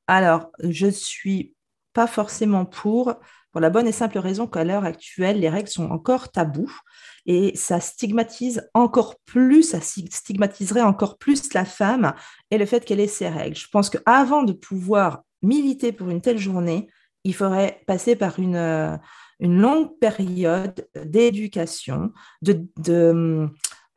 Alors, 0.07 0.51
je 0.63 0.87
suis 0.87 1.55
pas 1.93 2.07
forcément 2.07 2.67
pour, 2.67 3.15
pour 3.55 3.61
la 3.61 3.71
bonne 3.71 3.87
et 3.87 3.93
simple 3.93 4.19
raison 4.19 4.49
qu'à 4.49 4.65
l'heure 4.65 4.85
actuelle, 4.85 5.39
les 5.39 5.49
règles 5.49 5.69
sont 5.69 5.89
encore 5.89 6.33
tabous 6.33 6.77
et 7.25 7.55
ça 7.55 7.79
stigmatise 7.79 8.69
encore 8.75 9.15
plus, 9.27 9.63
ça 9.63 9.81
stigmatiserait 9.81 10.83
encore 10.83 11.19
plus 11.19 11.55
la 11.55 11.65
femme 11.65 12.15
et 12.51 12.59
le 12.59 12.67
fait 12.67 12.85
qu'elle 12.85 12.99
ait 12.99 13.07
ses 13.07 13.29
règles. 13.29 13.55
Je 13.55 13.69
pense 13.69 13.91
qu'avant 13.91 14.43
de 14.43 14.53
pouvoir 14.53 15.23
militer 15.41 15.93
pour 15.93 16.11
une 16.11 16.21
telle 16.21 16.39
journée, 16.39 16.89
il 17.23 17.33
faudrait 17.33 17.81
passer 17.87 18.17
par 18.17 18.41
une, 18.41 18.57
euh, 18.57 18.97
une 19.39 19.61
longue 19.61 19.97
période 20.01 20.89
d'éducation, 21.05 22.11
de, 22.43 22.67
de 22.79 23.49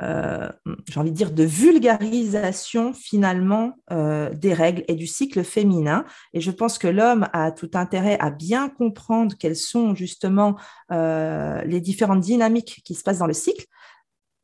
euh, 0.04 0.50
j'ai 0.88 1.00
envie 1.00 1.12
de 1.12 1.16
dire, 1.16 1.32
de 1.32 1.44
vulgarisation 1.44 2.94
finalement 2.94 3.74
euh, 3.92 4.32
des 4.34 4.54
règles 4.54 4.84
et 4.88 4.96
du 4.96 5.08
cycle 5.08 5.44
féminin. 5.44 6.06
Et 6.34 6.42
je 6.42 6.52
pense 6.52 6.78
que 6.78 6.88
l'homme 6.88 7.28
a 7.34 7.52
tout 7.52 7.72
intérêt 7.74 8.18
à 8.20 8.30
bien 8.30 8.70
comprendre 8.70 9.36
quelles 9.38 9.56
sont 9.56 9.96
justement 9.96 10.56
euh, 10.92 11.62
les 11.64 11.82
différentes 11.82 12.22
dynamiques 12.22 12.82
qui 12.86 12.94
se 12.94 13.04
passent 13.04 13.20
dans 13.20 13.28
le 13.28 13.34
cycle. 13.34 13.66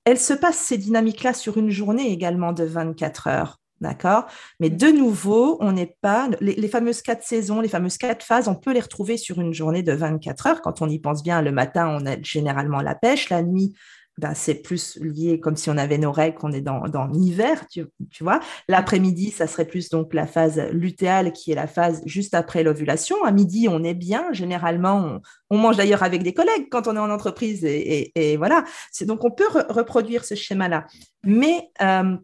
Elles 0.05 0.19
se 0.19 0.33
passent, 0.33 0.57
ces 0.57 0.77
dynamiques-là, 0.77 1.33
sur 1.33 1.57
une 1.57 1.69
journée 1.69 2.11
également 2.11 2.51
de 2.51 2.63
24 2.63 3.27
heures. 3.27 3.59
D'accord? 3.79 4.27
Mais 4.61 4.69
de 4.69 4.87
nouveau, 4.87 5.57
on 5.59 5.73
n'est 5.73 5.97
pas. 6.01 6.29
Les, 6.39 6.55
les, 6.55 6.67
fameuses 6.69 7.01
quatre 7.01 7.23
saisons, 7.23 7.59
les 7.59 7.67
fameuses 7.67 7.97
quatre 7.97 8.23
phases, 8.23 8.47
on 8.47 8.55
peut 8.55 8.71
les 8.71 8.79
retrouver 8.79 9.17
sur 9.17 9.41
une 9.41 9.53
journée 9.53 9.83
de 9.83 9.91
24 9.91 10.47
heures. 10.47 10.61
Quand 10.61 10.81
on 10.81 10.87
y 10.87 10.99
pense 10.99 11.21
bien, 11.21 11.41
le 11.41 11.51
matin, 11.51 11.89
on 11.89 12.05
a 12.05 12.21
généralement 12.21 12.81
la 12.81 12.95
pêche. 12.95 13.29
La 13.29 13.43
nuit, 13.43 13.73
ben, 14.19 14.35
c'est 14.35 14.55
plus 14.55 14.97
lié 15.01 15.39
comme 15.39 15.55
si 15.55 15.71
on 15.71 15.77
avait 15.77 15.97
nos 15.97 16.11
règles, 16.11 16.37
qu'on 16.37 16.51
est 16.51 16.61
dans, 16.61 16.87
dans 16.87 17.07
l'hiver, 17.07 17.67
tu, 17.67 17.85
tu, 18.11 18.23
vois. 18.23 18.39
L'après-midi, 18.67 19.31
ça 19.31 19.47
serait 19.47 19.65
plus 19.65 19.89
donc 19.89 20.13
la 20.13 20.27
phase 20.27 20.59
lutéale, 20.71 21.33
qui 21.33 21.51
est 21.51 21.55
la 21.55 21.65
phase 21.65 22.03
juste 22.05 22.35
après 22.35 22.61
l'ovulation. 22.61 23.23
À 23.23 23.31
midi, 23.31 23.67
on 23.69 23.83
est 23.83 23.95
bien. 23.95 24.31
Généralement, 24.31 25.19
on, 25.49 25.57
mange 25.57 25.77
d'ailleurs 25.77 26.03
avec 26.03 26.21
des 26.21 26.33
collègues 26.33 26.67
quand 26.69 26.87
on 26.87 26.95
est 26.95 26.99
en 26.99 27.09
entreprise. 27.09 27.65
Et, 27.65 28.11
et, 28.13 28.37
voilà. 28.37 28.63
C'est, 28.91 29.05
donc, 29.05 29.23
on 29.23 29.31
peut 29.31 29.47
reproduire 29.69 30.25
ce 30.25 30.35
schéma-là. 30.35 30.85
Mais 31.23 31.71
euh, 31.81 32.15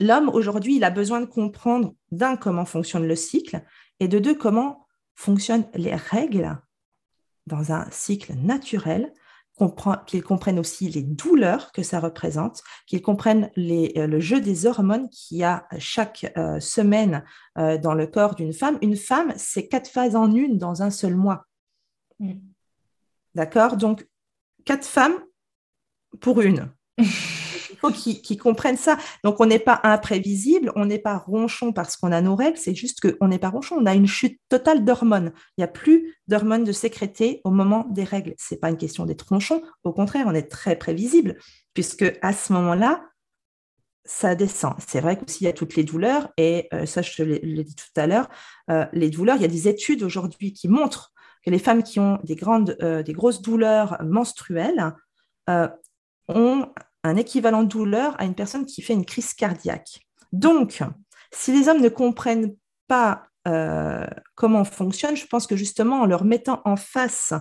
l'homme, 0.00 0.28
aujourd'hui, 0.30 0.76
il 0.76 0.84
a 0.84 0.90
besoin 0.90 1.20
de 1.20 1.26
comprendre, 1.26 1.94
d'un, 2.10 2.36
comment 2.36 2.64
fonctionne 2.64 3.06
le 3.06 3.16
cycle, 3.16 3.62
et 4.00 4.08
de 4.08 4.18
deux, 4.18 4.34
comment 4.34 4.84
fonctionnent 5.14 5.68
les 5.74 5.94
règles 5.94 6.58
dans 7.46 7.72
un 7.72 7.86
cycle 7.92 8.34
naturel 8.34 9.12
qu'ils 10.06 10.22
comprennent 10.22 10.58
aussi 10.58 10.88
les 10.88 11.02
douleurs 11.02 11.70
que 11.72 11.82
ça 11.82 12.00
représente, 12.00 12.62
qu'ils 12.86 13.02
comprennent 13.02 13.50
euh, 13.56 14.06
le 14.06 14.20
jeu 14.20 14.40
des 14.40 14.66
hormones 14.66 15.08
qu'il 15.10 15.38
y 15.38 15.44
a 15.44 15.66
chaque 15.78 16.32
euh, 16.36 16.58
semaine 16.58 17.24
euh, 17.58 17.78
dans 17.78 17.94
le 17.94 18.06
corps 18.06 18.34
d'une 18.34 18.52
femme. 18.52 18.78
Une 18.82 18.96
femme, 18.96 19.32
c'est 19.36 19.68
quatre 19.68 19.88
phases 19.88 20.16
en 20.16 20.34
une 20.34 20.58
dans 20.58 20.82
un 20.82 20.90
seul 20.90 21.14
mois. 21.14 21.46
Mm. 22.18 22.34
D'accord? 23.34 23.76
Donc, 23.76 24.08
quatre 24.64 24.86
femmes 24.86 25.18
pour 26.20 26.40
une. 26.40 26.72
faut 27.84 28.20
qu'ils 28.20 28.38
comprennent 28.38 28.76
ça. 28.76 28.96
Donc, 29.22 29.40
on 29.40 29.46
n'est 29.46 29.58
pas 29.58 29.80
imprévisible, 29.82 30.72
on 30.76 30.86
n'est 30.86 30.98
pas 30.98 31.18
ronchon 31.18 31.72
parce 31.72 31.96
qu'on 31.96 32.12
a 32.12 32.20
nos 32.20 32.36
règles, 32.36 32.58
c'est 32.58 32.74
juste 32.74 33.00
qu'on 33.00 33.28
n'est 33.28 33.38
pas 33.38 33.50
ronchon, 33.50 33.76
on 33.78 33.86
a 33.86 33.94
une 33.94 34.06
chute 34.06 34.40
totale 34.48 34.84
d'hormones. 34.84 35.32
Il 35.56 35.60
n'y 35.60 35.64
a 35.64 35.68
plus 35.68 36.16
d'hormones 36.28 36.64
de 36.64 36.72
sécréter 36.72 37.40
au 37.44 37.50
moment 37.50 37.86
des 37.90 38.04
règles. 38.04 38.34
Ce 38.38 38.54
n'est 38.54 38.60
pas 38.60 38.70
une 38.70 38.76
question 38.76 39.04
d'être 39.06 39.28
ronchon, 39.28 39.62
au 39.84 39.92
contraire, 39.92 40.26
on 40.26 40.34
est 40.34 40.50
très 40.50 40.76
prévisible, 40.76 41.36
puisque 41.74 42.04
à 42.22 42.32
ce 42.32 42.52
moment-là, 42.52 43.02
ça 44.04 44.34
descend. 44.34 44.74
C'est 44.86 45.00
vrai 45.00 45.18
qu'aussi, 45.18 45.44
il 45.44 45.46
y 45.46 45.48
a 45.48 45.52
toutes 45.52 45.76
les 45.76 45.84
douleurs, 45.84 46.28
et 46.36 46.68
euh, 46.74 46.86
ça, 46.86 47.02
je 47.02 47.14
te 47.16 47.22
l'ai 47.22 47.64
dit 47.64 47.74
tout 47.74 48.00
à 48.00 48.06
l'heure, 48.06 48.28
euh, 48.70 48.86
les 48.92 49.10
douleurs, 49.10 49.36
il 49.36 49.42
y 49.42 49.46
a 49.46 49.48
des 49.48 49.68
études 49.68 50.02
aujourd'hui 50.02 50.52
qui 50.52 50.68
montrent 50.68 51.12
que 51.44 51.50
les 51.50 51.58
femmes 51.58 51.82
qui 51.82 52.00
ont 52.00 52.18
des, 52.24 52.36
grandes, 52.36 52.76
euh, 52.82 53.02
des 53.02 53.12
grosses 53.12 53.42
douleurs 53.42 53.98
menstruelles 54.02 54.94
ont 56.28 56.72
un 57.04 57.16
équivalent 57.16 57.62
douleur 57.62 58.18
à 58.18 58.24
une 58.24 58.34
personne 58.34 58.66
qui 58.66 58.82
fait 58.82 58.94
une 58.94 59.04
crise 59.04 59.34
cardiaque. 59.34 60.00
Donc, 60.32 60.82
si 61.30 61.52
les 61.52 61.68
hommes 61.68 61.80
ne 61.80 61.88
comprennent 61.88 62.56
pas 62.88 63.26
euh, 63.46 64.06
comment 64.34 64.62
on 64.62 64.64
fonctionne, 64.64 65.16
je 65.16 65.26
pense 65.26 65.46
que 65.46 65.54
justement 65.54 66.00
en 66.00 66.06
leur 66.06 66.24
mettant 66.24 66.62
en 66.64 66.76
face 66.76 67.34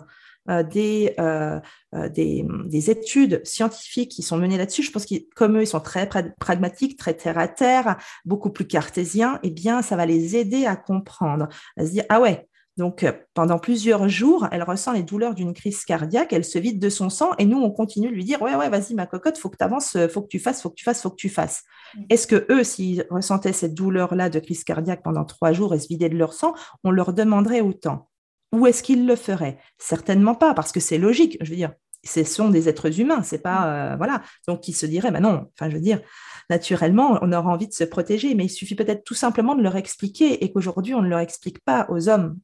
euh, 0.49 0.62
euh, 0.78 2.10
des, 2.10 2.45
des, 2.65 2.89
études 2.89 3.41
scientifiques 3.45 4.12
qui 4.12 4.21
sont 4.21 4.38
menées 4.38 4.58
là-dessus, 4.58 4.84
je 4.84 4.91
pense 4.91 5.06
que 5.06 5.15
comme 5.36 5.58
eux, 5.58 5.63
ils 5.63 5.67
sont 5.67 5.80
très 5.80 6.10
pragmatiques, 6.39 6.99
très 6.99 7.13
terre 7.13 7.38
à 7.38 7.47
terre, 7.47 7.95
beaucoup 8.26 8.49
plus 8.49 8.67
cartésiens, 8.67 9.39
eh 9.43 9.49
bien, 9.49 9.82
ça 9.82 9.95
va 9.95 10.06
les 10.06 10.36
aider 10.36 10.65
à 10.65 10.76
comprendre, 10.76 11.47
à 11.78 11.86
se 11.86 11.91
dire, 11.91 12.04
ah 12.10 12.19
ouais, 12.19 12.49
donc, 12.75 13.03
euh, 13.03 13.12
pendant 13.36 13.59
plusieurs 13.59 14.09
jours, 14.09 14.47
elle 14.51 14.63
ressent 14.63 14.93
les 14.93 15.03
douleurs 15.03 15.36
d'une 15.36 15.53
crise 15.53 15.86
cardiaque, 15.86 16.33
elle 16.33 16.43
se 16.43 16.57
vide 16.57 16.79
de 16.79 16.89
son 16.89 17.09
sang 17.09 17.31
et 17.38 17.45
nous, 17.45 17.59
on 17.59 17.69
continue 17.69 18.09
de 18.09 18.15
lui 18.15 18.23
dire 18.23 18.41
Ouais, 18.41 18.55
ouais, 18.55 18.69
vas-y, 18.69 18.95
ma 18.95 19.05
cocotte, 19.05 19.38
faut 19.38 19.49
que 19.49 19.57
tu 19.57 19.63
avances, 19.63 19.95
faut 20.12 20.23
que 20.23 20.27
tu 20.27 20.39
fasses, 20.39 20.62
faut 20.62 20.69
que 20.69 20.75
tu 20.75 20.83
fasses, 20.83 21.01
faut 21.01 21.12
que 21.12 21.15
tu 21.15 21.29
fasses. 21.29 21.63
Mm. 21.95 22.01
Est-ce 22.09 22.25
que 22.25 22.45
eux, 22.49 22.63
s'ils 22.63 23.05
ressentaient 23.12 23.53
cette 23.53 23.75
douleur-là 23.75 24.29
de 24.29 24.39
crise 24.39 24.63
cardiaque 24.63 25.03
pendant 25.03 25.23
trois 25.23 25.53
jours 25.53 25.75
et 25.75 25.79
se 25.79 25.88
vidaient 25.88 26.09
de 26.09 26.17
leur 26.17 26.33
sang, 26.33 26.55
on 26.83 26.89
leur 26.89 27.13
demanderait 27.13 27.62
autant? 27.62 28.09
Ou 28.53 28.65
est-ce 28.65 28.81
qu'ils 28.81 29.05
le 29.05 29.15
feraient? 29.15 29.59
Certainement 29.77 30.36
pas, 30.36 30.55
parce 30.55 30.71
que 30.71 30.79
c'est 30.79 30.97
logique. 30.97 31.38
Je 31.41 31.51
veux 31.51 31.55
dire, 31.55 31.73
ce 32.03 32.23
sont 32.23 32.49
des 32.49 32.69
êtres 32.69 32.99
humains, 32.99 33.21
c'est 33.21 33.41
pas. 33.41 33.62
Mm. 33.62 33.93
Euh, 33.93 33.95
voilà. 33.97 34.23
Donc, 34.47 34.67
ils 34.67 34.73
se 34.73 34.88
diraient 34.88 35.12
Bah 35.12 35.19
non, 35.19 35.45
enfin, 35.53 35.69
je 35.69 35.75
veux 35.75 35.81
dire 35.81 36.01
naturellement, 36.49 37.19
on 37.21 37.31
aura 37.31 37.51
envie 37.51 37.67
de 37.67 37.73
se 37.73 37.83
protéger, 37.83 38.36
mais 38.36 38.45
il 38.45 38.49
suffit 38.49 38.75
peut-être 38.75 39.03
tout 39.03 39.13
simplement 39.13 39.55
de 39.55 39.62
leur 39.62 39.75
expliquer 39.75 40.43
et 40.43 40.51
qu'aujourd'hui, 40.51 40.93
on 40.93 41.01
ne 41.01 41.07
leur 41.07 41.19
explique 41.19 41.63
pas 41.63 41.86
aux 41.89 42.09
hommes 42.09 42.38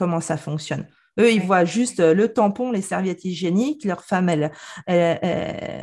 comment 0.00 0.22
ça 0.22 0.38
fonctionne. 0.38 0.88
Eux, 1.18 1.30
ils 1.30 1.42
voient 1.42 1.66
juste 1.66 2.00
euh, 2.00 2.14
le 2.14 2.32
tampon, 2.32 2.72
les 2.72 2.80
serviettes 2.80 3.24
hygiéniques, 3.26 3.84
leur 3.84 4.02
femme, 4.02 4.30
elle, 4.30 4.50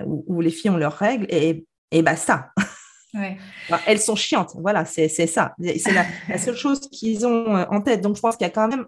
ou, 0.07 0.41
les 0.41 0.49
filles 0.49 0.71
ont 0.71 0.77
leurs 0.77 0.97
règles, 0.97 1.27
et, 1.29 1.67
et 1.91 2.01
basta. 2.01 2.51
elles 3.85 3.99
sont 3.99 4.15
chiantes, 4.15 4.55
voilà, 4.55 4.85
c'est 4.85 5.07
ça. 5.07 5.53
C'est 5.59 5.93
la, 5.93 6.37
seule 6.37 6.55
chose 6.55 6.81
qu'ils 6.91 7.25
ont 7.25 7.55
euh, 7.55 7.65
en 7.69 7.81
tête. 7.81 8.01
Donc, 8.01 8.15
je 8.15 8.21
pense 8.21 8.35
qu'il 8.35 8.45
y 8.45 8.49
a 8.49 8.53
quand 8.53 8.67
même, 8.67 8.87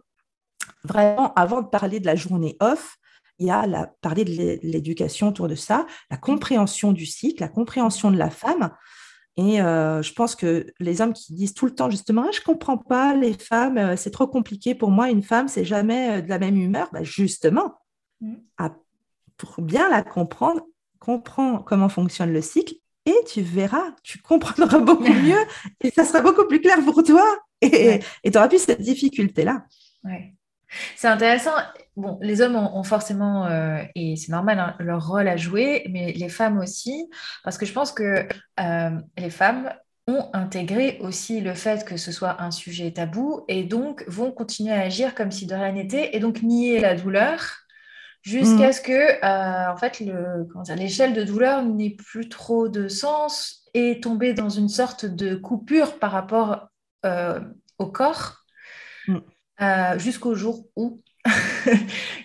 vraiment, 0.84 1.34
avant 1.36 1.62
de 1.62 1.68
parler 1.68 2.00
de 2.00 2.06
la 2.06 2.16
journée 2.16 2.58
off, 2.60 2.98
il 3.38 3.48
y 3.48 3.52
a 3.52 3.68
la, 3.68 3.88
parler 4.02 4.26
de 4.26 4.60
l'éducation 4.64 5.30
autour 5.30 5.48
de 5.48 5.56
ça, 5.56 5.86
la 6.10 6.18
compréhension 6.18 6.92
du 6.92 7.06
cycle, 7.06 7.42
la 7.42 7.48
compréhension 7.48 8.12
de 8.12 8.18
la 8.18 8.30
femme. 8.30 8.72
Et 9.40 9.62
euh, 9.62 10.02
je 10.02 10.12
pense 10.12 10.36
que 10.36 10.68
les 10.82 11.00
hommes 11.00 11.14
qui 11.14 11.34
disent 11.34 11.54
tout 11.54 11.66
le 11.66 11.74
temps 11.74 11.90
justement 11.90 12.26
ah, 12.28 12.32
je 12.34 12.42
comprends 12.42 12.78
pas 12.78 13.16
les 13.16 13.32
femmes, 13.34 13.78
euh, 13.78 13.96
c'est 13.96 14.12
trop 14.12 14.28
compliqué 14.28 14.76
pour 14.76 14.92
moi, 14.92 15.10
une 15.10 15.24
femme 15.24 15.48
c'est 15.48 15.64
jamais 15.64 16.18
euh, 16.18 16.22
de 16.22 16.28
la 16.28 16.40
même 16.40 16.58
humeur, 16.58 16.90
bah, 16.92 17.04
justement, 17.04 17.76
mm. 18.20 18.36
pour 19.38 19.62
bien 19.62 19.88
la 19.90 20.04
comprendre, 20.04 20.68
comprends 21.00 21.60
comment 21.60 21.88
fonctionne 21.88 22.34
le 22.34 22.42
cycle 22.42 22.76
et 23.06 23.16
tu 23.32 23.42
verras, 23.42 23.96
tu 24.04 24.20
comprendras 24.20 24.80
beaucoup 24.80 25.04
mieux 25.04 25.46
et 25.80 25.90
ça 25.90 26.04
sera 26.04 26.20
beaucoup 26.20 26.46
plus 26.46 26.60
clair 26.60 26.84
pour 26.84 27.02
toi 27.02 27.24
et 27.62 28.02
tu 28.26 28.38
auras 28.38 28.50
plus 28.50 28.62
cette 28.62 28.82
difficulté 28.82 29.46
là. 29.46 29.64
Ouais. 30.04 30.36
C'est 30.96 31.08
intéressant. 31.08 31.54
Bon, 31.96 32.18
les 32.22 32.42
hommes 32.42 32.56
ont, 32.56 32.84
forcément, 32.84 33.46
euh, 33.48 33.82
et 33.96 34.16
c'est 34.16 34.32
normal, 34.32 34.60
hein, 34.60 34.76
leur 34.80 35.08
rôle 35.08 35.28
à 35.28 35.38
jouer, 35.38 35.86
mais 35.90 36.14
les 36.14 36.30
femmes 36.30 36.60
aussi, 36.60 37.10
parce 37.44 37.58
que 37.58 37.66
je 37.66 37.74
pense 37.74 37.92
que 37.92 38.28
euh, 38.60 38.90
les 39.18 39.30
femmes 39.30 39.74
ont 40.08 40.30
intégré 40.34 40.98
aussi 41.02 41.40
le 41.40 41.54
fait 41.54 41.86
que 41.86 41.98
ce 41.98 42.12
soit 42.12 42.42
un 42.42 42.50
sujet 42.52 42.92
tabou 42.92 43.44
et 43.48 43.64
donc 43.64 44.04
vont 44.08 44.32
continuer 44.32 44.74
à 44.74 44.82
agir 44.82 45.14
comme 45.14 45.30
si 45.30 45.46
de 45.46 45.54
rien 45.54 45.72
n'était 45.72 46.16
et 46.16 46.20
donc 46.20 46.42
nier 46.42 46.80
la 46.80 46.96
douleur 46.96 47.44
jusqu'à 48.24 48.70
mmh. 48.70 48.74
ce 48.74 48.82
que 48.82 49.24
euh, 49.24 49.72
en 49.72 49.78
fait 49.78 50.00
l'échelle 50.76 51.14
de 51.14 51.24
douleur 51.24 51.64
n'ait 51.64 51.96
plus 51.96 52.28
trop 52.28 52.70
de 52.70 52.88
sens 52.88 53.70
et 53.76 54.00
tomber 54.00 54.34
dans 54.34 54.50
une 54.50 54.70
sorte 54.70 55.06
de 55.06 55.36
coupure 55.36 56.00
par 56.00 56.12
rapport 56.12 56.70
au 57.78 57.86
corps. 57.86 58.46
Mmh. 59.08 59.20
Euh, 59.62 60.00
jusqu'au 60.00 60.36
jour 60.36 60.66
où? 60.76 61.02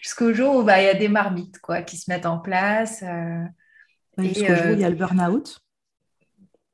Jusqu'au 0.03 0.33
jour 0.33 0.57
où 0.57 0.63
bah, 0.63 0.81
il 0.81 0.85
y 0.85 0.89
a 0.89 0.95
des 0.95 1.09
marmites 1.09 1.59
quoi, 1.59 1.83
qui 1.83 1.97
se 1.97 2.11
mettent 2.11 2.27
en 2.27 2.39
place. 2.39 3.03
Euh, 3.03 3.45
jusqu'au 4.19 4.55
jour 4.55 4.67
où 4.71 4.73
il 4.75 4.81
y 4.81 4.85
a 4.85 4.91
le 4.91 4.97
burn-out, 4.97 5.59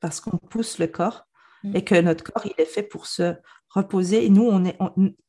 parce 0.00 0.20
qu'on 0.20 0.36
pousse 0.36 0.78
le 0.78 0.86
corps 0.86 1.26
mm. 1.64 1.76
et 1.76 1.84
que 1.84 2.00
notre 2.00 2.24
corps, 2.24 2.44
il 2.44 2.60
est 2.60 2.66
fait 2.66 2.82
pour 2.82 3.06
se 3.06 3.34
reposer. 3.70 4.26
Et 4.26 4.30
nous, 4.30 4.46
on 4.46 4.64
est, 4.64 4.76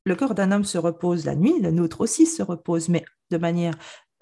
le 0.06 0.16
corps 0.16 0.36
d'un 0.36 0.52
homme 0.52 0.66
se 0.66 0.78
repose 0.78 1.26
la 1.26 1.36
nuit, 1.36 1.60
le 1.62 1.72
nôtre 1.72 2.02
aussi 2.02 2.26
se 2.26 2.44
repose, 2.44 2.90
mais 2.90 3.06
de 3.30 3.38
manière 3.38 3.76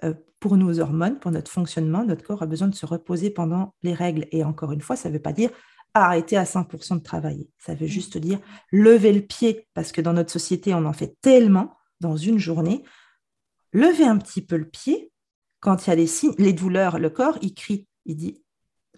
euh, 0.03 0.13
pour 0.39 0.57
nos 0.57 0.79
hormones, 0.79 1.19
pour 1.19 1.31
notre 1.31 1.51
fonctionnement, 1.51 2.05
notre 2.05 2.23
corps 2.23 2.43
a 2.43 2.45
besoin 2.45 2.67
de 2.67 2.75
se 2.75 2.85
reposer 2.85 3.29
pendant 3.29 3.73
les 3.81 3.93
règles. 3.93 4.27
Et 4.31 4.43
encore 4.43 4.71
une 4.71 4.81
fois, 4.81 4.95
ça 4.95 5.09
ne 5.09 5.15
veut 5.15 5.21
pas 5.21 5.33
dire 5.33 5.49
arrêter 5.93 6.37
à 6.37 6.43
100% 6.43 6.97
de 6.97 7.03
travailler. 7.03 7.49
Ça 7.57 7.73
veut 7.73 7.85
mm. 7.85 7.89
juste 7.89 8.17
dire 8.17 8.39
lever 8.71 9.13
le 9.13 9.21
pied, 9.21 9.67
parce 9.73 9.91
que 9.91 10.01
dans 10.01 10.13
notre 10.13 10.31
société, 10.31 10.73
on 10.73 10.85
en 10.85 10.93
fait 10.93 11.15
tellement 11.21 11.77
dans 11.99 12.17
une 12.17 12.39
journée. 12.39 12.83
Lever 13.73 14.05
un 14.05 14.17
petit 14.17 14.41
peu 14.41 14.57
le 14.57 14.67
pied, 14.67 15.11
quand 15.59 15.85
il 15.85 15.89
y 15.89 15.93
a 15.93 15.95
les 15.95 16.07
signes, 16.07 16.35
les 16.37 16.53
douleurs, 16.53 16.99
le 16.99 17.09
corps, 17.09 17.37
il 17.41 17.53
crie, 17.53 17.87
il 18.05 18.15
dit 18.15 18.41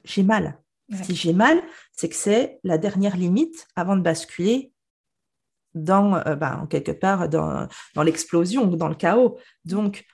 j'ai 0.04 0.24
mal. 0.24 0.60
Si 1.04 1.16
j'ai 1.16 1.32
mal, 1.32 1.64
c'est 1.94 2.10
que 2.10 2.16
c'est 2.16 2.60
la 2.66 2.78
dernière 2.78 3.16
limite 3.16 3.66
avant 3.78 3.96
de 3.96 4.02
basculer 4.02 4.74
dans, 5.74 6.16
euh, 6.28 6.36
bah, 6.36 6.68
quelque 6.70 6.92
part, 6.92 7.30
dans, 7.30 7.68
dans 7.96 8.04
l'explosion 8.04 8.70
ou 8.70 8.76
dans 8.76 8.90
le 8.90 8.96
chaos. 8.96 9.40
Donc, 9.64 10.06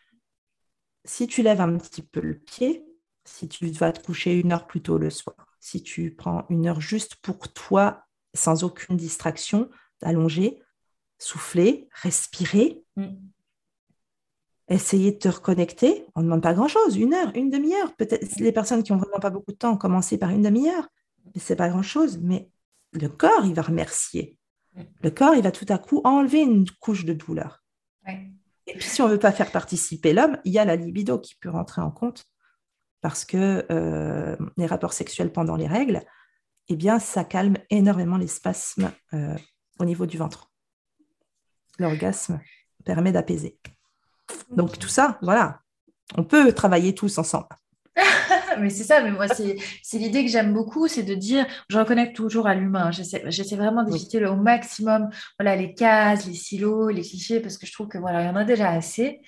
si 1.03 1.25
tu 1.25 1.41
lèves 1.41 1.61
un 1.61 1.77
petit 1.77 2.03
peu 2.03 2.21
le 2.21 2.37
pied, 2.37 2.85
si 3.25 3.47
tu 3.47 3.67
vas 3.71 3.91
te 3.91 4.05
coucher 4.05 4.39
une 4.39 4.51
heure 4.51 4.67
plus 4.67 4.81
tôt 4.81 4.99
le 4.99 5.09
soir, 5.09 5.46
si 5.59 5.83
tu 5.83 6.11
prends 6.11 6.45
une 6.49 6.67
heure 6.67 6.81
juste 6.81 7.15
pour 7.17 7.51
toi, 7.53 8.05
sans 8.33 8.63
aucune 8.63 8.97
distraction, 8.97 9.69
allonger, 10.01 10.61
souffler, 11.17 11.89
respirer, 11.91 12.83
mm. 12.95 13.07
essayer 14.69 15.11
de 15.11 15.17
te 15.17 15.29
reconnecter. 15.29 16.05
On 16.15 16.21
ne 16.21 16.25
demande 16.25 16.43
pas 16.43 16.53
grand-chose, 16.53 16.97
une 16.97 17.13
heure, 17.13 17.31
une 17.35 17.49
demi-heure. 17.49 17.95
Peut-être 17.95 18.39
les 18.39 18.51
personnes 18.51 18.83
qui 18.83 18.91
n'ont 18.91 18.99
vraiment 18.99 19.19
pas 19.19 19.29
beaucoup 19.29 19.51
de 19.51 19.57
temps 19.57 19.73
ont 19.73 19.77
commencé 19.77 20.17
par 20.17 20.29
une 20.29 20.43
demi-heure, 20.43 20.87
mais 21.25 21.41
c'est 21.41 21.55
pas 21.55 21.69
grand-chose. 21.69 22.19
Mais 22.21 22.49
le 22.93 23.09
corps, 23.09 23.45
il 23.45 23.53
va 23.53 23.63
remercier. 23.63 24.37
Mm. 24.75 24.81
Le 25.01 25.11
corps, 25.11 25.35
il 25.35 25.43
va 25.43 25.51
tout 25.51 25.65
à 25.69 25.77
coup 25.77 26.01
enlever 26.03 26.41
une 26.41 26.69
couche 26.79 27.05
de 27.05 27.13
douleur. 27.13 27.63
Et 28.67 28.73
puis, 28.73 28.87
si 28.87 29.01
on 29.01 29.07
ne 29.07 29.13
veut 29.13 29.19
pas 29.19 29.31
faire 29.31 29.51
participer 29.51 30.13
l'homme, 30.13 30.37
il 30.43 30.51
y 30.51 30.59
a 30.59 30.65
la 30.65 30.75
libido 30.75 31.19
qui 31.19 31.35
peut 31.35 31.49
rentrer 31.49 31.81
en 31.81 31.91
compte 31.91 32.25
parce 33.07 33.23
que 33.23 33.65
euh, 33.71 34.35
les 34.57 34.65
rapports 34.65 34.91
sexuels 34.91 35.31
pendant 35.31 35.55
les 35.55 35.65
règles, 35.65 36.01
eh 36.67 36.75
bien, 36.75 36.99
ça 36.99 37.23
calme 37.23 37.55
énormément 37.69 38.17
les 38.17 38.27
spasmes 38.27 38.91
euh, 39.13 39.33
au 39.79 39.85
niveau 39.85 40.05
du 40.05 40.17
ventre. 40.17 40.51
L'orgasme 41.79 42.41
permet 42.83 43.13
d'apaiser. 43.13 43.57
Donc 44.51 44.77
tout 44.77 44.89
ça, 44.89 45.17
voilà, 45.21 45.61
on 46.17 46.25
peut 46.25 46.51
travailler 46.51 46.93
tous 46.93 47.17
ensemble. 47.17 47.47
mais 48.59 48.69
c'est 48.69 48.83
ça, 48.83 49.01
mais 49.01 49.11
moi, 49.11 49.27
c'est 49.29 49.55
l'idée 49.93 50.25
que 50.25 50.29
j'aime 50.29 50.53
beaucoup, 50.53 50.89
c'est 50.89 51.03
de 51.03 51.15
dire, 51.15 51.45
je 51.69 51.79
reconnecte 51.79 52.13
toujours 52.13 52.45
à 52.45 52.55
l'humain. 52.55 52.91
J'essaie 52.91 53.55
vraiment 53.55 53.83
d'éviter 53.83 54.25
au 54.25 54.35
maximum 54.35 55.07
voilà, 55.39 55.55
les 55.55 55.73
cases, 55.73 56.27
les 56.27 56.33
silos, 56.33 56.89
les 56.89 57.03
clichés, 57.03 57.39
parce 57.39 57.57
que 57.57 57.65
je 57.65 57.71
trouve 57.71 57.87
que 57.87 57.99
voilà, 57.99 58.23
il 58.23 58.25
y 58.25 58.29
en 58.29 58.35
a 58.35 58.43
déjà 58.43 58.69
assez 58.69 59.21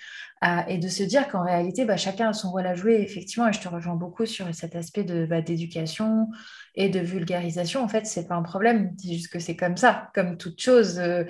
et 0.67 0.77
de 0.77 0.87
se 0.87 1.03
dire 1.03 1.27
qu'en 1.27 1.43
réalité, 1.43 1.83
bah, 1.83 1.97
chacun 1.97 2.29
a 2.29 2.33
son 2.33 2.51
rôle 2.51 2.65
à 2.65 2.73
jouer. 2.73 3.01
Effectivement, 3.01 3.47
et 3.47 3.53
je 3.53 3.59
te 3.59 3.67
rejoins 3.67 3.95
beaucoup 3.95 4.25
sur 4.25 4.53
cet 4.55 4.75
aspect 4.75 5.03
de, 5.03 5.25
bah, 5.25 5.41
d'éducation 5.41 6.29
et 6.75 6.89
de 6.89 6.99
vulgarisation. 6.99 7.83
En 7.83 7.89
fait, 7.89 8.05
c'est 8.05 8.27
pas 8.27 8.35
un 8.35 8.41
problème, 8.41 8.95
c'est 8.97 9.13
juste 9.13 9.31
que 9.31 9.39
c'est 9.39 9.57
comme 9.57 9.75
ça, 9.75 10.09
comme 10.13 10.37
toute 10.37 10.61
chose, 10.61 10.97
euh, 10.97 11.25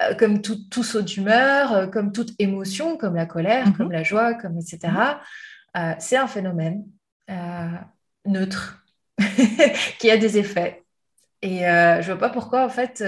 euh, 0.00 0.14
comme 0.14 0.40
tout, 0.40 0.56
tout, 0.70 0.84
saut 0.84 1.02
d'humeur, 1.02 1.72
euh, 1.72 1.86
comme 1.88 2.12
toute 2.12 2.30
émotion, 2.38 2.96
comme 2.96 3.16
la 3.16 3.26
colère, 3.26 3.68
mm-hmm. 3.68 3.76
comme 3.76 3.90
la 3.90 4.04
joie, 4.04 4.34
comme 4.34 4.56
etc. 4.58 4.78
Mm-hmm. 5.74 5.96
c'est 5.98 6.16
un 6.16 6.28
phénomène 6.28 6.84
neutre 8.24 8.84
qui 9.98 10.10
a 10.10 10.16
des 10.16 10.38
effets. 10.38 10.84
Et 11.44 11.60
je 11.60 12.06
vois 12.06 12.18
pas 12.18 12.30
pourquoi, 12.30 12.64
en 12.64 12.68
fait, 12.68 13.02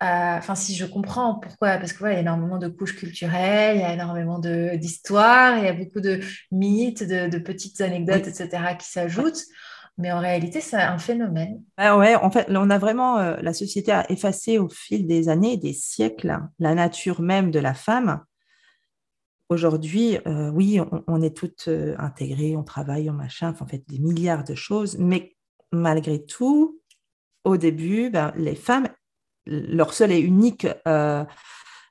Enfin, 0.00 0.54
si 0.54 0.76
je 0.76 0.86
comprends 0.86 1.34
pourquoi, 1.34 1.76
parce 1.78 1.92
qu'il 1.92 2.06
y 2.06 2.10
a 2.10 2.20
énormément 2.20 2.58
de 2.58 2.68
couches 2.68 2.94
culturelles, 2.94 3.76
il 3.76 3.80
y 3.80 3.84
a 3.84 3.92
énormément 3.92 4.38
d'histoires, 4.38 5.58
il 5.58 5.64
y 5.64 5.68
a 5.68 5.72
beaucoup 5.72 6.00
de 6.00 6.20
mythes, 6.52 7.02
de, 7.02 7.38
petites 7.38 7.80
anecdotes, 7.80 8.28
etc., 8.28 8.76
qui 8.78 8.88
s'ajoutent. 8.88 9.42
Mais 9.98 10.12
en 10.12 10.20
réalité, 10.20 10.60
c'est 10.60 10.76
un 10.76 10.98
phénomène. 10.98 11.60
ouais, 11.76 12.14
en 12.14 12.30
fait, 12.30 12.46
on 12.50 12.70
a 12.70 12.78
vraiment, 12.78 13.18
euh, 13.18 13.36
la 13.42 13.52
société 13.52 13.90
a 13.90 14.08
effacé 14.10 14.56
au 14.56 14.68
fil 14.68 15.08
des 15.08 15.28
années, 15.28 15.56
des 15.56 15.72
siècles, 15.72 16.38
la 16.60 16.74
nature 16.76 17.20
même 17.20 17.50
de 17.50 17.58
la 17.58 17.74
femme. 17.74 18.22
Aujourd'hui, 19.48 20.18
euh, 20.26 20.50
oui, 20.50 20.78
on, 21.08 21.22
est 21.22 21.36
toutes 21.36 21.66
euh, 21.66 21.96
intégrées, 21.98 22.56
on 22.56 22.62
travaille, 22.62 23.10
on 23.10 23.14
machin, 23.14 23.50
enfin, 23.50 23.64
en 23.64 23.68
fait, 23.68 23.82
des 23.88 23.98
milliards 23.98 24.44
de 24.44 24.54
choses. 24.54 24.96
Mais 24.98 25.34
malgré 25.72 26.24
tout, 26.24 26.80
au 27.42 27.56
début, 27.56 28.10
ben, 28.10 28.32
les 28.36 28.54
femmes 28.54 28.88
leur 29.48 29.94
seul 29.94 30.12
et 30.12 30.18
unique 30.18 30.66
euh, 30.86 31.24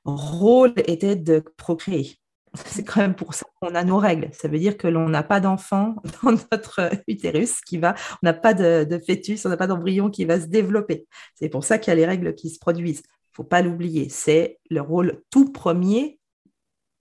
rôle 0.04 0.72
était 0.86 1.16
de 1.16 1.42
procréer. 1.56 2.18
C'est 2.54 2.84
quand 2.84 3.00
même 3.00 3.14
pour 3.14 3.34
ça 3.34 3.46
qu'on 3.60 3.74
a 3.74 3.84
nos 3.84 3.98
règles. 3.98 4.30
Ça 4.32 4.48
veut 4.48 4.58
dire 4.58 4.76
que 4.76 4.88
l'on 4.88 5.08
n'a 5.08 5.22
pas 5.22 5.40
d'enfant 5.40 5.96
dans 6.22 6.32
notre 6.52 6.90
utérus 7.06 7.60
qui 7.60 7.78
va, 7.78 7.94
on 8.22 8.26
n'a 8.26 8.32
pas 8.32 8.54
de, 8.54 9.00
fœtus, 9.06 9.44
on 9.44 9.48
n'a 9.48 9.56
pas 9.56 9.66
d'embryon 9.66 10.10
qui 10.10 10.24
va 10.24 10.40
se 10.40 10.46
développer. 10.46 11.06
C'est 11.34 11.48
pour 11.48 11.64
ça 11.64 11.78
qu'il 11.78 11.90
y 11.90 11.92
a 11.92 11.96
les 11.96 12.06
règles 12.06 12.34
qui 12.34 12.50
se 12.50 12.58
produisent. 12.58 13.02
Il 13.04 13.32
ne 13.32 13.44
faut 13.44 13.44
pas 13.44 13.62
l'oublier. 13.62 14.08
C'est 14.08 14.58
le 14.70 14.80
rôle 14.80 15.22
tout 15.30 15.52
premier 15.52 16.18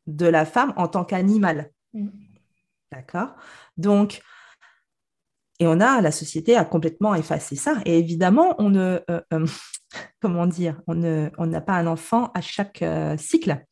de 0.06 0.26
la 0.26 0.46
femme 0.46 0.74
en 0.76 0.88
tant 0.88 1.06
qu'animal. 1.06 1.72
Mm. 1.94 2.10
D'accord? 2.92 3.36
Donc, 3.76 4.22
et 5.60 5.68
on 5.68 5.80
a, 5.80 6.02
la 6.02 6.12
société 6.12 6.56
a 6.56 6.66
complètement 6.66 7.16
effacé 7.16 7.56
ça. 7.56 7.78
Et 7.86 7.98
évidemment, 7.98 8.56
on 8.60 8.70
ne, 8.70 9.00
euh, 9.10 9.22
euh, 9.34 9.46
comment 10.22 10.46
dire, 10.46 10.82
on 10.88 10.96
n'a 10.96 11.62
pas 11.62 11.74
un 11.74 11.88
enfant 11.88 12.32
à 12.34 12.42
chaque 12.42 12.82
euh, 12.82 13.18
cycle. 13.18 13.64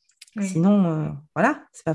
Sinon, 0.42 1.16
voilà, 1.34 1.64
c'est 1.72 1.86
pas, 1.86 1.94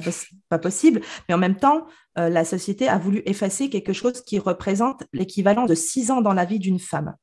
pas 0.48 0.58
possible. 0.58 1.02
Mais 1.28 1.34
en 1.34 1.38
même 1.38 1.56
temps, 1.56 1.86
la 2.16 2.46
société 2.46 2.88
a 2.88 2.96
voulu 2.96 3.20
effacer 3.26 3.68
quelque 3.68 3.92
chose 3.92 4.22
qui 4.22 4.38
représente 4.38 5.02
l'équivalent 5.12 5.66
de 5.66 5.74
six 5.74 6.10
ans 6.10 6.22
dans 6.22 6.32
la 6.32 6.46
vie 6.46 6.58
d'une 6.58 6.78
femme. 6.78 7.14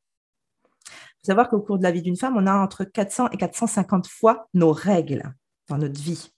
Il 0.86 0.92
faut 0.92 1.26
savoir 1.26 1.50
qu'au 1.50 1.60
cours 1.60 1.80
de 1.80 1.84
la 1.84 1.90
vie 1.90 2.04
d'une 2.04 2.18
femme, 2.18 2.38
on 2.38 2.46
a 2.46 2.56
entre 2.56 2.84
400 2.84 3.32
et 3.32 3.38
450 3.38 4.08
fois 4.08 4.48
nos 4.54 4.72
règles 4.72 5.24
dans 5.70 5.80
notre 5.80 6.00
vie. 6.00 6.30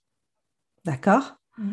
D'accord? 0.86 1.34
Mm. 1.58 1.72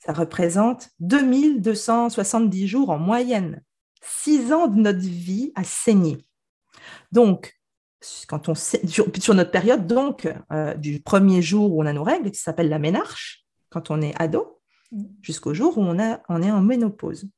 Ça 0.00 0.12
représente 0.12 0.88
2270 0.98 2.66
jours 2.66 2.90
en 2.90 2.98
moyenne 2.98 3.62
six 4.04 4.52
ans 4.52 4.68
de 4.68 4.80
notre 4.80 5.00
vie 5.00 5.52
à 5.54 5.64
saigner. 5.64 6.24
Donc, 7.12 7.58
quand 8.28 8.48
on 8.48 8.54
sur, 8.54 9.06
sur 9.18 9.34
notre 9.34 9.50
période, 9.50 9.86
donc, 9.86 10.28
euh, 10.52 10.74
du 10.74 11.00
premier 11.00 11.42
jour 11.42 11.72
où 11.72 11.82
on 11.82 11.86
a 11.86 11.92
nos 11.92 12.04
règles, 12.04 12.30
qui 12.30 12.40
s'appelle 12.40 12.68
la 12.68 12.78
ménarche, 12.78 13.44
quand 13.70 13.90
on 13.90 14.02
est 14.02 14.14
ado, 14.20 14.60
jusqu'au 15.22 15.54
jour 15.54 15.78
où 15.78 15.82
on, 15.82 15.98
a, 15.98 16.20
on 16.28 16.42
est 16.42 16.50
en 16.50 16.60
ménopause. 16.60 17.28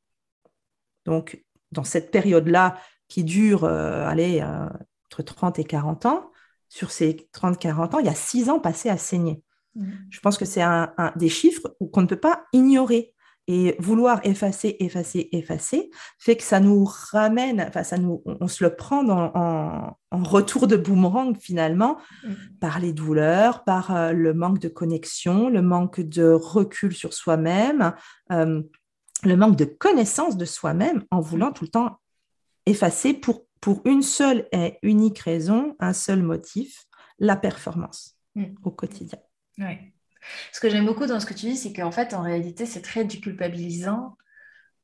Donc, 1.04 1.44
dans 1.72 1.84
cette 1.84 2.10
période-là, 2.10 2.78
qui 3.08 3.24
dure, 3.24 3.64
euh, 3.64 4.06
allez, 4.06 4.40
euh, 4.40 4.68
entre 5.06 5.22
30 5.22 5.58
et 5.58 5.64
40 5.64 6.06
ans, 6.06 6.32
sur 6.68 6.90
ces 6.90 7.28
30-40 7.32 7.94
ans, 7.94 7.98
il 8.00 8.06
y 8.06 8.10
a 8.10 8.14
six 8.14 8.50
ans 8.50 8.58
passés 8.58 8.88
à 8.88 8.96
saigner. 8.96 9.42
Mm. 9.74 9.92
Je 10.10 10.20
pense 10.20 10.36
que 10.36 10.44
c'est 10.44 10.62
un, 10.62 10.92
des 11.16 11.28
chiffres 11.28 11.76
qu'on 11.92 12.02
ne 12.02 12.06
peut 12.06 12.20
pas 12.20 12.44
ignorer. 12.52 13.14
Et 13.48 13.76
vouloir 13.78 14.20
effacer, 14.24 14.76
effacer, 14.80 15.28
effacer, 15.30 15.90
fait 16.18 16.36
que 16.36 16.42
ça 16.42 16.58
nous 16.58 16.84
ramène, 16.84 17.64
enfin, 17.68 17.84
ça 17.84 17.96
nous, 17.96 18.22
on, 18.24 18.48
se 18.48 18.64
le 18.64 18.74
prend 18.74 19.08
en, 19.08 19.96
retour 20.10 20.66
de 20.66 20.76
boomerang 20.76 21.36
finalement, 21.38 21.98
mm. 22.24 22.32
par 22.60 22.80
les 22.80 22.92
douleurs, 22.92 23.62
par 23.62 23.94
euh, 23.94 24.12
le 24.12 24.34
manque 24.34 24.58
de 24.58 24.68
connexion, 24.68 25.48
le 25.48 25.62
manque 25.62 26.00
de 26.00 26.28
recul 26.30 26.92
sur 26.92 27.14
soi-même, 27.14 27.94
euh, 28.32 28.62
le 29.22 29.36
manque 29.36 29.56
de 29.56 29.64
connaissance 29.64 30.36
de 30.36 30.44
soi-même 30.44 31.04
en 31.10 31.20
voulant 31.20 31.52
tout 31.52 31.64
le 31.64 31.70
temps 31.70 31.98
effacer 32.66 33.14
pour, 33.14 33.46
pour 33.60 33.82
une 33.84 34.02
seule 34.02 34.48
et 34.52 34.78
unique 34.82 35.20
raison, 35.20 35.76
un 35.78 35.92
seul 35.92 36.22
motif, 36.22 36.86
la 37.18 37.36
performance 37.36 38.18
mm. 38.34 38.44
au 38.64 38.70
quotidien. 38.70 39.18
Oui. 39.58 39.92
Ce 40.52 40.60
que 40.60 40.68
j'aime 40.68 40.86
beaucoup 40.86 41.06
dans 41.06 41.20
ce 41.20 41.26
que 41.26 41.34
tu 41.34 41.46
dis, 41.46 41.56
c'est 41.56 41.72
qu'en 41.72 41.90
fait, 41.90 42.14
en 42.14 42.22
réalité, 42.22 42.66
c'est 42.66 42.82
très 42.82 43.04
déculpabilisant 43.04 44.16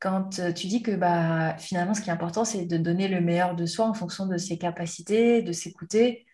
quand 0.02 0.40
euh, 0.40 0.52
tu 0.52 0.66
dis 0.66 0.82
que 0.82 0.90
bah, 0.90 1.56
finalement, 1.58 1.94
ce 1.94 2.00
qui 2.00 2.10
est 2.10 2.12
important, 2.12 2.44
c'est 2.44 2.64
de 2.64 2.76
donner 2.76 3.06
le 3.06 3.20
meilleur 3.20 3.54
de 3.54 3.66
soi 3.66 3.86
en 3.86 3.94
fonction 3.94 4.26
de 4.26 4.36
ses 4.36 4.58
capacités, 4.58 5.42
de 5.42 5.52
s'écouter. 5.52 6.26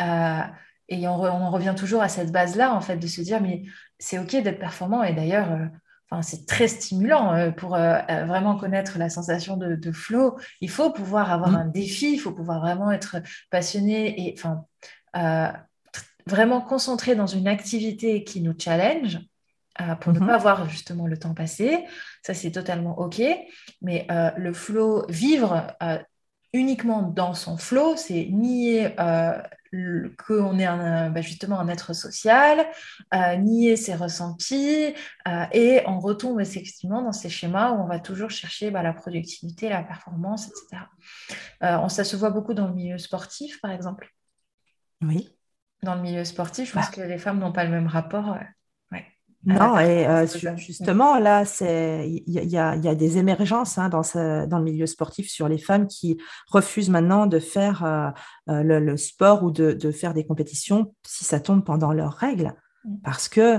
Euh, 0.00 0.40
et 0.88 1.08
on, 1.08 1.20
on, 1.20 1.50
revient 1.50 1.74
toujours 1.76 2.00
à 2.00 2.08
cette 2.08 2.30
base-là, 2.30 2.72
en 2.72 2.80
fait, 2.80 2.96
de 2.96 3.06
se 3.08 3.20
dire, 3.20 3.40
mais 3.40 3.64
c'est 3.98 4.20
OK 4.20 4.30
d'être 4.30 4.60
performant. 4.60 5.02
Et 5.02 5.14
d'ailleurs, 5.14 5.50
euh, 5.50 5.66
enfin, 6.08 6.22
c'est 6.22 6.46
très 6.46 6.68
stimulant 6.68 7.52
pour 7.56 7.70
vraiment 7.70 8.56
connaître 8.56 8.98
la 8.98 9.10
sensation 9.10 9.56
de, 9.56 9.92
flow. 9.92 10.38
Il 10.60 10.70
faut 10.70 10.92
pouvoir 10.92 11.32
avoir 11.32 11.50
mmh. 11.50 11.56
un 11.56 11.66
défi, 11.66 12.12
il 12.14 12.18
faut 12.18 12.32
pouvoir 12.32 12.60
vraiment 12.60 12.92
être 12.92 13.16
passionné 13.50 14.28
et 14.28 14.34
enfin, 14.38 14.64
vraiment 16.28 16.60
concentré 16.60 17.14
dans 17.14 17.26
une 17.26 17.48
activité 17.48 18.24
qui 18.24 18.40
nous 18.40 18.54
challenge 18.58 19.18
euh, 19.80 19.94
pour 19.94 20.12
ne 20.12 20.18
mhm. 20.18 20.26
pas 20.26 20.38
voir 20.38 20.68
justement 20.68 21.06
le 21.06 21.18
temps 21.18 21.34
passer. 21.34 21.84
Ça, 22.22 22.34
c'est 22.34 22.50
totalement 22.50 22.98
OK. 22.98 23.22
Mais 23.80 24.06
euh, 24.10 24.30
le 24.36 24.52
flow, 24.52 25.06
vivre 25.08 25.68
euh, 25.82 25.98
uniquement 26.52 27.02
dans 27.02 27.34
son 27.34 27.56
flow, 27.56 27.94
c'est 27.96 28.26
nier 28.30 28.94
qu'on 30.26 30.58
est 30.58 30.64
un, 30.64 31.10
bah, 31.10 31.20
justement 31.20 31.60
un 31.60 31.68
être 31.68 31.92
social, 31.92 32.66
nier 33.38 33.76
ses 33.76 33.94
ressentis, 33.94 34.94
et 35.52 35.82
on 35.86 36.00
retombe 36.00 36.40
effectivement 36.40 37.02
dans 37.02 37.12
ces 37.12 37.28
schémas 37.28 37.72
où 37.72 37.82
on 37.82 37.86
va 37.86 38.00
toujours 38.00 38.30
chercher 38.30 38.70
bah, 38.70 38.82
la 38.82 38.94
productivité, 38.94 39.68
la 39.68 39.82
performance, 39.82 40.48
etc. 40.48 40.84
on, 41.60 41.90
ça 41.90 42.04
se 42.04 42.16
voit 42.16 42.30
beaucoup 42.30 42.54
dans 42.54 42.66
le 42.66 42.72
milieu 42.72 42.96
sportif, 42.96 43.60
par 43.60 43.70
exemple. 43.70 44.10
Oui 45.02 45.37
dans 45.82 45.94
le 45.94 46.02
milieu 46.02 46.24
sportif. 46.24 46.68
Je 46.68 46.74
pense 46.74 46.86
bah. 46.86 46.92
que 46.96 47.00
les 47.00 47.18
femmes 47.18 47.38
n'ont 47.38 47.52
pas 47.52 47.64
le 47.64 47.70
même 47.70 47.86
rapport. 47.86 48.36
Non, 49.44 49.78
et 49.78 50.06
euh, 50.06 50.26
justement, 50.56 51.18
là, 51.18 51.44
il 51.60 52.22
y, 52.26 52.58
a 52.58 52.94
des 52.94 53.18
émergences 53.18 53.78
hein, 53.78 53.88
dans, 53.88 54.02
dans, 54.46 54.58
le 54.58 54.64
milieu 54.64 54.86
sportif 54.86 55.30
sur 55.30 55.48
les 55.48 55.58
femmes 55.58 55.86
qui 55.86 56.18
refusent 56.48 56.90
maintenant 56.90 57.26
de 57.26 57.38
faire 57.38 57.84
euh, 57.84 58.10
euh, 58.50 58.80
le, 58.80 58.96
sport 58.96 59.44
ou 59.44 59.50
de, 59.50 59.90
faire 59.92 60.12
des 60.12 60.26
compétitions 60.26 60.94
si 61.06 61.24
ça 61.24 61.38
tombe 61.38 61.64
pendant 61.64 61.92
leurs 61.92 62.14
règles. 62.14 62.52
Mm. 62.84 62.96
Parce 63.04 63.28
que 63.28 63.58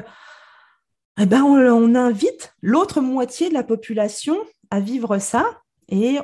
eh 1.17 1.25
ben, 1.25 1.43
on 1.43 1.95
invite 1.95 2.53
l'autre 2.61 3.01
moitié 3.01 3.49
de 3.49 3.53
la 3.53 3.63
population 3.63 4.37
à 4.69 4.79
vivre 4.79 5.17
ça 5.17 5.61
et 5.87 6.19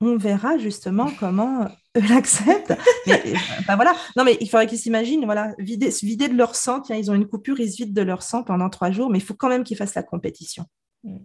on 0.00 0.16
verra 0.16 0.58
justement 0.58 1.08
comment 1.20 1.68
eux 1.96 2.08
l'acceptent. 2.08 2.74
mais 3.06 3.34
voilà. 3.74 3.94
Non, 4.16 4.24
mais 4.24 4.36
il 4.40 4.48
faudrait 4.48 4.66
qu'ils 4.66 4.78
s'imaginent, 4.78 5.24
voilà, 5.24 5.54
vider, 5.58 5.90
se 5.90 6.04
vider 6.04 6.28
de 6.28 6.34
leur 6.34 6.54
sang. 6.54 6.80
Tiens, 6.80 6.96
ils 6.96 7.10
ont 7.10 7.14
une 7.14 7.28
coupure, 7.28 7.60
ils 7.60 7.70
se 7.70 7.76
vident 7.76 7.94
de 7.94 8.06
leur 8.06 8.22
sang 8.22 8.42
pendant 8.42 8.70
trois 8.70 8.90
jours, 8.90 9.10
mais 9.10 9.18
il 9.18 9.24
faut 9.24 9.34
quand 9.34 9.48
même 9.48 9.64
qu'ils 9.64 9.76
fassent 9.76 9.94
la 9.94 10.02
compétition. 10.02 10.64
Mm. 11.02 11.18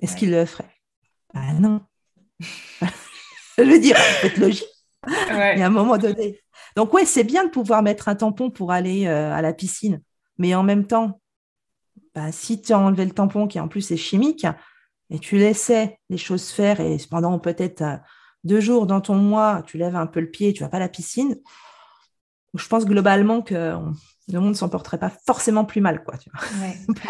Est-ce 0.00 0.16
qu'ils 0.16 0.30
le 0.30 0.44
feraient? 0.46 0.70
Ben 1.34 1.60
non. 1.60 1.80
Je 3.58 3.64
veux 3.64 3.78
dire, 3.78 3.96
c'est 4.22 4.36
logique. 4.38 4.64
Ouais. 5.06 5.54
Il 5.56 5.60
y 5.60 5.62
a 5.62 5.66
un 5.66 5.70
moment 5.70 5.98
donné. 5.98 6.40
Donc, 6.76 6.94
ouais, 6.94 7.04
c'est 7.04 7.24
bien 7.24 7.44
de 7.44 7.50
pouvoir 7.50 7.82
mettre 7.82 8.08
un 8.08 8.14
tampon 8.14 8.50
pour 8.50 8.72
aller 8.72 9.06
euh, 9.06 9.32
à 9.32 9.42
la 9.42 9.52
piscine, 9.52 10.00
mais 10.38 10.54
en 10.54 10.62
même 10.62 10.86
temps, 10.86 11.20
bah, 12.14 12.32
si 12.32 12.60
tu 12.62 12.72
as 12.72 12.78
enlevé 12.78 13.04
le 13.04 13.10
tampon 13.12 13.46
qui 13.46 13.60
en 13.60 13.68
plus 13.68 13.90
est 13.90 13.96
chimique, 13.96 14.46
et 15.10 15.18
tu 15.18 15.36
laissais 15.36 15.98
les 16.08 16.16
choses 16.16 16.50
faire 16.50 16.80
et 16.80 16.96
pendant 17.10 17.38
peut-être 17.38 17.82
euh, 17.82 17.96
deux 18.44 18.60
jours 18.60 18.86
dans 18.86 19.00
ton 19.00 19.16
mois, 19.16 19.62
tu 19.66 19.78
lèves 19.78 19.96
un 19.96 20.06
peu 20.06 20.20
le 20.20 20.30
pied, 20.30 20.52
tu 20.52 20.62
vas 20.62 20.68
pas 20.68 20.78
à 20.78 20.80
la 20.80 20.88
piscine, 20.88 21.36
je 22.54 22.66
pense 22.66 22.84
globalement 22.84 23.42
que 23.42 23.76
le 24.32 24.40
monde 24.40 24.50
ne 24.50 24.54
s'en 24.54 24.68
porterait 24.68 24.98
pas 24.98 25.12
forcément 25.26 25.64
plus 25.64 25.80
mal. 25.80 26.04
Quoi, 26.04 26.16
tu 26.18 26.30
vois. 26.30 26.40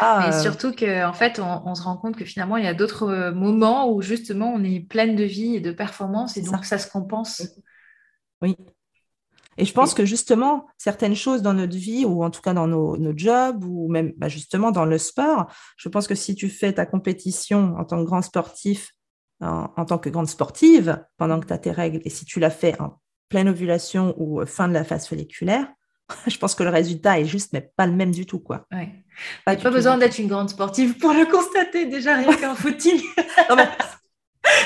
Euh, 0.03 0.33
surtout 0.41 0.73
qu'en 0.73 1.11
en 1.11 1.13
fait, 1.13 1.41
on, 1.41 1.75
se 1.75 1.83
rend 1.83 1.97
compte 1.97 2.17
que 2.17 2.25
finalement, 2.25 2.57
il 2.57 2.65
y 2.65 2.69
a 2.69 2.75
d'autres 2.75 3.09
euh, 3.09 3.33
moments 3.33 3.93
où 3.93 4.01
justement 4.01 4.53
on 4.55 4.65
est 4.65 4.81
pleine 4.81 5.15
de 5.15 5.25
vie 5.25 5.57
et 5.57 5.61
de 5.61 5.73
performance 5.73 6.37
et 6.37 6.43
donc 6.43 6.65
ça 6.65 6.79
se 6.79 6.91
compense. 6.91 7.43
Oui. 8.41 8.57
Et 9.59 9.65
je 9.67 9.73
pense 9.73 9.93
que 9.93 10.07
justement, 10.07 10.67
certaines 10.79 11.15
choses 11.15 11.43
dans 11.43 11.53
notre 11.53 11.77
vie, 11.77 12.07
ou 12.07 12.25
en 12.25 12.31
tout 12.31 12.41
cas 12.41 12.55
dans 12.55 12.67
nos, 12.67 12.97
jobs, 13.17 13.63
ou 13.65 13.91
même 13.91 14.13
bah, 14.17 14.29
justement 14.29 14.71
dans 14.71 14.87
le 14.87 14.97
sport, 14.97 15.53
je 15.77 15.89
pense 15.89 16.07
que 16.07 16.15
si 16.15 16.35
tu 16.35 16.49
fais 16.49 16.73
ta 16.73 16.87
compétition 16.87 17.75
en 17.77 17.85
tant 17.85 17.99
que 17.99 18.07
grand 18.07 18.23
sportif, 18.23 18.95
en, 19.41 19.85
tant 19.87 19.99
que 19.99 20.11
grande 20.11 20.29
sportive, 20.29 21.03
pendant 21.17 21.41
que 21.41 21.47
tu 21.47 21.53
as 21.53 21.59
tes 21.59 21.71
règles, 21.71 22.01
et 22.05 22.11
si 22.11 22.25
tu 22.25 22.41
l'as 22.41 22.51
fait 22.51 22.79
en 22.81 23.01
pleine 23.29 23.49
ovulation 23.49 24.15
ou 24.19 24.45
fin 24.45 24.69
de 24.69 24.75
la 24.75 24.85
phase 24.85 25.07
folliculaire, 25.07 25.67
je 26.27 26.37
pense 26.37 26.55
que 26.55 26.63
le 26.63 26.71
résultat 26.71 27.21
est 27.21 27.25
juste, 27.25 27.53
mais 27.53 27.71
pas 27.77 27.87
le 27.87 27.93
même 27.93 28.11
du 28.11 28.27
tout. 28.27 28.41
Quoi. 28.41 28.67
Ouais. 28.73 28.93
Pas, 29.45 29.57
pas 29.57 29.71
besoin 29.71 29.99
d'être 29.99 30.19
une 30.19 30.29
grande 30.29 30.51
sportive 30.51 30.97
pour 30.99 31.13
le 31.13 31.27
constater, 31.27 31.87
déjà 31.87 32.17
rien 32.17 32.35
qu'un 32.37 32.55
footing. 32.57 33.01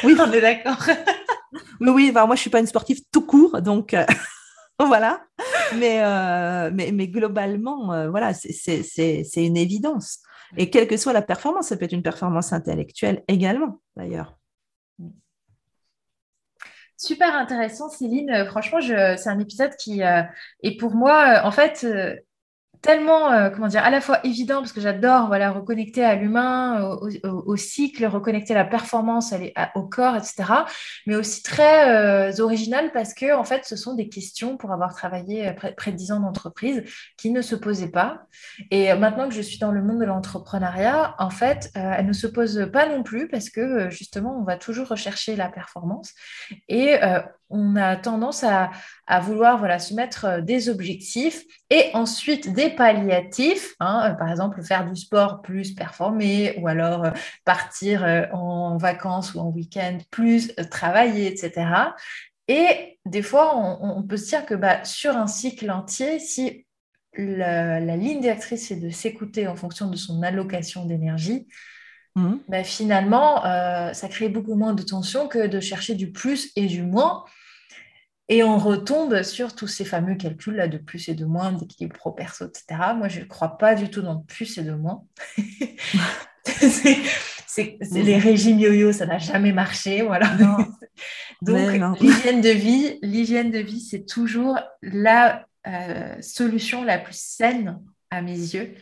Oui, 0.05 0.15
on 0.19 0.33
est 0.33 0.41
d'accord. 0.41 0.79
mais 1.81 1.91
oui, 1.91 2.13
moi 2.13 2.27
je 2.27 2.31
ne 2.31 2.37
suis 2.37 2.51
pas 2.51 2.61
une 2.61 2.67
sportive 2.67 3.01
tout 3.13 3.27
court, 3.27 3.61
donc 3.61 3.93
euh, 3.93 4.05
voilà. 4.79 5.25
Mais, 5.77 6.01
euh, 6.03 6.71
mais, 6.73 6.93
mais, 6.93 7.09
globalement, 7.09 7.93
euh, 7.93 8.09
voilà, 8.09 8.33
c'est 8.35 9.25
une 9.37 9.57
évidence. 9.57 10.21
Et 10.57 10.71
quelle 10.71 10.87
que 10.87 10.97
soit 10.97 11.13
la 11.13 11.23
performance, 11.23 11.69
ça 11.69 11.77
peut 11.77 11.85
être 11.85 11.93
une 11.93 12.03
performance 12.03 12.53
intellectuelle 12.53 13.25
également, 13.29 13.81
d'ailleurs. 13.97 14.37
Super 16.97 17.35
intéressant, 17.37 17.89
Céline. 17.89 18.45
Franchement, 18.47 18.81
c'est 18.81 19.29
un 19.29 19.39
épisode 19.41 19.75
qui 19.77 20.01
est 20.01 20.77
pour 20.79 20.95
moi, 20.95 21.43
en 21.45 21.51
fait, 21.51 21.87
tellement, 22.85 23.33
euh, 23.33 23.49
comment 23.49 23.67
dire, 23.67 23.83
à 23.83 23.89
la 23.89 24.03
fois 24.03 24.21
évident 24.27 24.57
parce 24.57 24.73
que 24.73 24.81
j'adore 24.83 25.29
voilà, 25.29 25.51
reconnecter 25.51 26.05
à 26.05 26.17
l'humain, 26.17 26.83
au, 27.23 27.57
cycle, 27.57 28.05
reconnecter 28.05 28.53
la 28.53 28.67
performance 28.67 29.33
au 29.75 29.85
corps, 29.85 30.15
etc. 30.17 30.45
Mais 31.07 31.17
aussi 31.17 31.43
très 31.43 31.89
euh, 32.29 32.43
original 32.43 32.93
parce 32.93 33.15
que, 33.15 33.35
en 33.35 33.43
fait, 33.43 33.65
ce 33.65 33.75
sont 33.75 33.95
des 33.95 34.11
questions 34.11 34.59
pour 34.59 34.71
avoir 34.71 34.95
travaillé 34.95 35.51
près, 35.55 35.73
près 35.73 35.93
de 35.93 35.97
10 35.97 36.13
ans 36.13 36.21
d'entreprise 36.21 36.85
qui 37.17 37.31
ne 37.31 37.41
se 37.41 37.55
posaient 37.55 37.91
pas. 37.91 38.27
Et 38.71 38.93
maintenant 38.93 39.31
que 39.31 39.35
je 39.35 39.41
suis 39.41 39.59
dans 39.59 39.73
le 39.73 39.83
monde 39.83 40.01
de 40.01 40.05
l'entrepreneuriat, 40.05 41.15
en 41.19 41.31
fait, 41.31 41.71
euh, 41.79 41.93
elles 41.97 42.07
ne 42.07 42.13
se 42.13 42.27
posent 42.27 42.69
pas 42.71 42.87
non 42.87 43.03
plus 43.03 43.29
parce 43.29 43.49
que, 43.49 43.89
justement, 43.89 44.37
on 44.39 44.45
va 44.45 44.59
toujours 44.59 44.89
rechercher 44.89 45.37
la 45.37 45.49
performance. 45.49 46.13
Et 46.69 46.99
on 47.51 47.77
a 47.77 47.97
tendance 47.97 48.45
à, 48.45 48.71
vouloir 49.21 49.59
voilà, 49.59 49.79
se 49.79 49.95
mettre 49.95 50.25
euh, 50.25 50.41
des 50.41 50.69
objectifs 50.69 51.45
et 51.71 51.91
ensuite 51.95 52.53
des 52.53 52.71
palliatifs, 52.71 53.75
hein, 53.81 54.11
euh, 54.11 54.15
par 54.15 54.31
exemple 54.31 54.63
faire 54.63 54.89
du 54.89 54.97
sport 54.97 55.43
plus 55.43 55.75
performer 55.75 56.59
ou 56.59 56.69
alors 56.69 57.05
euh, 57.05 57.11
partir 57.45 58.03
en 58.33 58.77
vacances 58.77 59.35
ou 59.35 59.41
en 59.41 59.49
week-end 59.49 59.99
plus 60.11 60.55
travailler, 60.71 61.27
etc. 61.27 61.67
Et 62.49 62.99
des 63.07 63.23
fois, 63.23 63.57
on, 63.57 64.03
peut 64.03 64.17
se 64.17 64.29
dire 64.29 64.47
que 64.47 64.55
bah, 64.55 64.85
sur 64.85 65.17
un 65.17 65.27
cycle 65.27 65.71
entier, 65.71 66.19
si 66.19 66.67
la, 67.17 67.97
ligne 67.97 68.21
directrice 68.21 68.71
est 68.71 68.77
de 68.77 68.91
s'écouter 68.91 69.47
en 69.47 69.57
fonction 69.57 69.89
de 69.89 69.97
son 69.97 70.23
allocation 70.23 70.85
d'énergie, 70.85 71.47
mmh. 72.15 72.35
bah, 72.49 72.65
finalement, 72.65 73.43
ça 73.93 74.09
crée 74.09 74.29
beaucoup 74.29 74.55
moins 74.55 74.75
de 74.75 74.83
tension 74.83 75.29
que 75.29 75.47
de 75.47 75.61
chercher 75.61 75.95
du 75.95 76.11
plus 76.13 76.51
et 76.57 76.67
du 76.67 76.83
moins. 76.83 77.25
Et 78.29 78.43
on 78.43 78.57
retombe 78.57 79.23
sur 79.23 79.55
tous 79.55 79.67
ces 79.67 79.85
fameux 79.85 80.15
calculs 80.15 80.57
là 80.57 80.67
de 80.67 80.79
plus 80.79 81.09
et 81.09 81.15
de 81.15 81.27
moins, 81.27 81.53
d'équilibre 81.53 81.97
pro-perso, 81.97 82.47
etc. 82.47 82.81
Moi, 82.97 83.09
je 83.09 83.21
ne 83.21 83.27
crois 83.27 83.59
pas 83.59 83.75
du 83.75 83.91
tout 83.91 84.01
dans 84.01 84.17
plus 84.17 84.57
et 84.57 84.63
de 84.63 84.73
moins. 84.73 85.05
c'est, 86.47 87.79
les 87.93 88.19
régimes 88.19 88.59
yo-yo, 88.59 88.93
ça 88.93 89.05
n'a 89.05 89.19
jamais 89.19 89.53
marché. 89.53 90.01
Voilà. 90.03 90.31
Donc, 91.43 92.01
l'hygiène 92.01 92.41
de 92.41 92.49
vie, 92.49 92.99
l'hygiène 93.03 93.51
de 93.51 93.59
vie, 93.59 93.81
c'est 93.81 94.07
toujours 94.07 94.59
la 94.81 95.47
euh, 95.67 96.15
solution 96.23 96.83
la 96.83 96.99
plus 96.99 97.19
saine 97.19 97.79
à 98.11 98.23
mes 98.23 98.33
yeux 98.33 98.75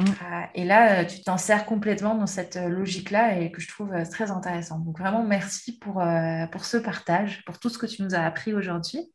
Mm. 0.00 0.04
Euh, 0.04 0.42
et 0.54 0.64
là, 0.64 1.04
tu 1.04 1.22
t'en 1.22 1.36
sers 1.36 1.66
complètement 1.66 2.14
dans 2.14 2.26
cette 2.26 2.56
logique-là 2.56 3.38
et 3.38 3.52
que 3.52 3.60
je 3.60 3.68
trouve 3.68 3.92
très 4.10 4.30
intéressant. 4.30 4.78
Donc 4.78 4.98
vraiment, 4.98 5.22
merci 5.22 5.78
pour, 5.78 6.02
pour 6.50 6.64
ce 6.64 6.76
partage, 6.76 7.44
pour 7.44 7.58
tout 7.58 7.68
ce 7.68 7.78
que 7.78 7.86
tu 7.86 8.02
nous 8.02 8.14
as 8.14 8.24
appris 8.24 8.54
aujourd'hui. 8.54 9.12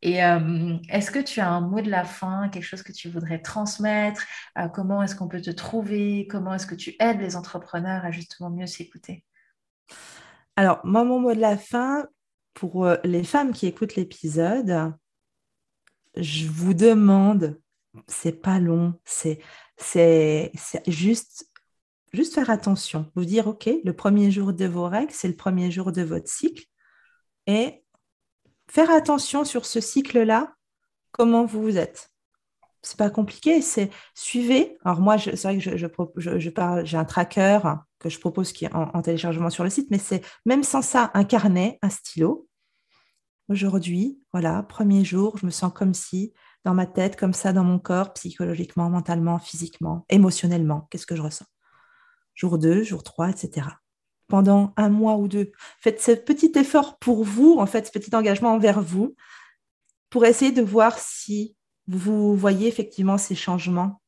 Et 0.00 0.18
est-ce 0.88 1.10
que 1.10 1.18
tu 1.18 1.40
as 1.40 1.48
un 1.48 1.60
mot 1.60 1.80
de 1.80 1.90
la 1.90 2.04
fin, 2.04 2.48
quelque 2.48 2.64
chose 2.64 2.82
que 2.82 2.92
tu 2.92 3.08
voudrais 3.08 3.40
transmettre? 3.40 4.22
Comment 4.72 5.02
est-ce 5.02 5.16
qu'on 5.16 5.28
peut 5.28 5.40
te 5.40 5.50
trouver? 5.50 6.26
Comment 6.30 6.54
est-ce 6.54 6.66
que 6.66 6.74
tu 6.74 6.94
aides 7.00 7.20
les 7.20 7.36
entrepreneurs 7.36 8.04
à 8.04 8.10
justement 8.10 8.50
mieux 8.50 8.66
s'écouter? 8.66 9.24
Alors, 10.56 10.80
moi, 10.84 11.04
mon 11.04 11.20
mot 11.20 11.34
de 11.34 11.40
la 11.40 11.56
fin, 11.56 12.06
pour 12.54 12.88
les 13.04 13.24
femmes 13.24 13.52
qui 13.52 13.66
écoutent 13.66 13.96
l'épisode, 13.96 14.94
je 16.16 16.46
vous 16.46 16.74
demande, 16.74 17.58
c'est 18.06 18.40
pas 18.42 18.58
long, 18.58 18.94
c'est 19.04 19.40
juste, 20.86 21.50
juste 22.12 22.34
faire 22.34 22.50
attention. 22.50 23.10
Vous 23.14 23.24
dire, 23.24 23.46
OK, 23.46 23.68
le 23.84 23.92
premier 23.92 24.30
jour 24.30 24.52
de 24.52 24.66
vos 24.66 24.88
règles, 24.88 25.12
c'est 25.12 25.28
le 25.28 25.36
premier 25.36 25.70
jour 25.70 25.92
de 25.92 26.02
votre 26.02 26.28
cycle. 26.28 26.64
Et 27.46 27.84
faire 28.68 28.90
attention 28.90 29.44
sur 29.44 29.66
ce 29.66 29.80
cycle-là, 29.80 30.54
comment 31.10 31.44
vous 31.44 31.76
êtes. 31.76 32.10
C'est 32.82 32.98
pas 32.98 33.10
compliqué, 33.10 33.62
c'est 33.62 33.90
suivez. 34.14 34.76
Alors 34.84 35.00
moi, 35.00 35.16
c'est 35.18 35.40
vrai 35.40 35.58
que 35.58 35.76
je, 35.76 36.48
parle, 36.50 36.84
j'ai 36.84 36.96
un 36.96 37.04
tracker 37.04 37.60
que 38.00 38.08
je 38.08 38.18
propose 38.18 38.52
qui 38.52 38.64
est 38.64 38.74
en 38.74 39.00
téléchargement 39.02 39.50
sur 39.50 39.62
le 39.62 39.70
site, 39.70 39.88
mais 39.90 39.98
c'est 39.98 40.24
même 40.46 40.64
sans 40.64 40.82
ça, 40.82 41.12
un 41.14 41.22
carnet, 41.22 41.78
un 41.82 41.90
stylo, 41.90 42.48
Aujourd'hui, 43.52 44.18
voilà, 44.32 44.62
premier 44.62 45.04
jour, 45.04 45.36
je 45.36 45.44
me 45.44 45.50
sens 45.50 45.72
comme 45.74 45.94
si, 45.94 46.32
dans 46.64 46.74
ma 46.74 46.86
tête, 46.86 47.16
comme 47.16 47.32
ça, 47.32 47.52
dans 47.52 47.64
mon 47.64 47.78
corps, 47.78 48.12
psychologiquement, 48.12 48.88
mentalement, 48.88 49.38
physiquement, 49.38 50.06
émotionnellement. 50.08 50.88
Qu'est-ce 50.90 51.06
que 51.06 51.16
je 51.16 51.22
ressens? 51.22 51.46
Jour 52.34 52.58
2, 52.58 52.82
jour 52.82 53.02
3, 53.02 53.30
etc. 53.30 53.66
Pendant 54.28 54.72
un 54.76 54.88
mois 54.88 55.16
ou 55.16 55.28
deux. 55.28 55.52
Faites 55.80 56.00
ce 56.00 56.12
petit 56.12 56.52
effort 56.56 56.98
pour 56.98 57.24
vous, 57.24 57.56
en 57.58 57.66
fait, 57.66 57.86
ce 57.86 57.92
petit 57.92 58.14
engagement 58.14 58.54
envers 58.54 58.80
vous, 58.80 59.14
pour 60.08 60.24
essayer 60.24 60.52
de 60.52 60.62
voir 60.62 60.98
si 60.98 61.56
vous 61.88 62.36
voyez 62.36 62.68
effectivement 62.68 63.18
ces 63.18 63.34
changements 63.34 64.00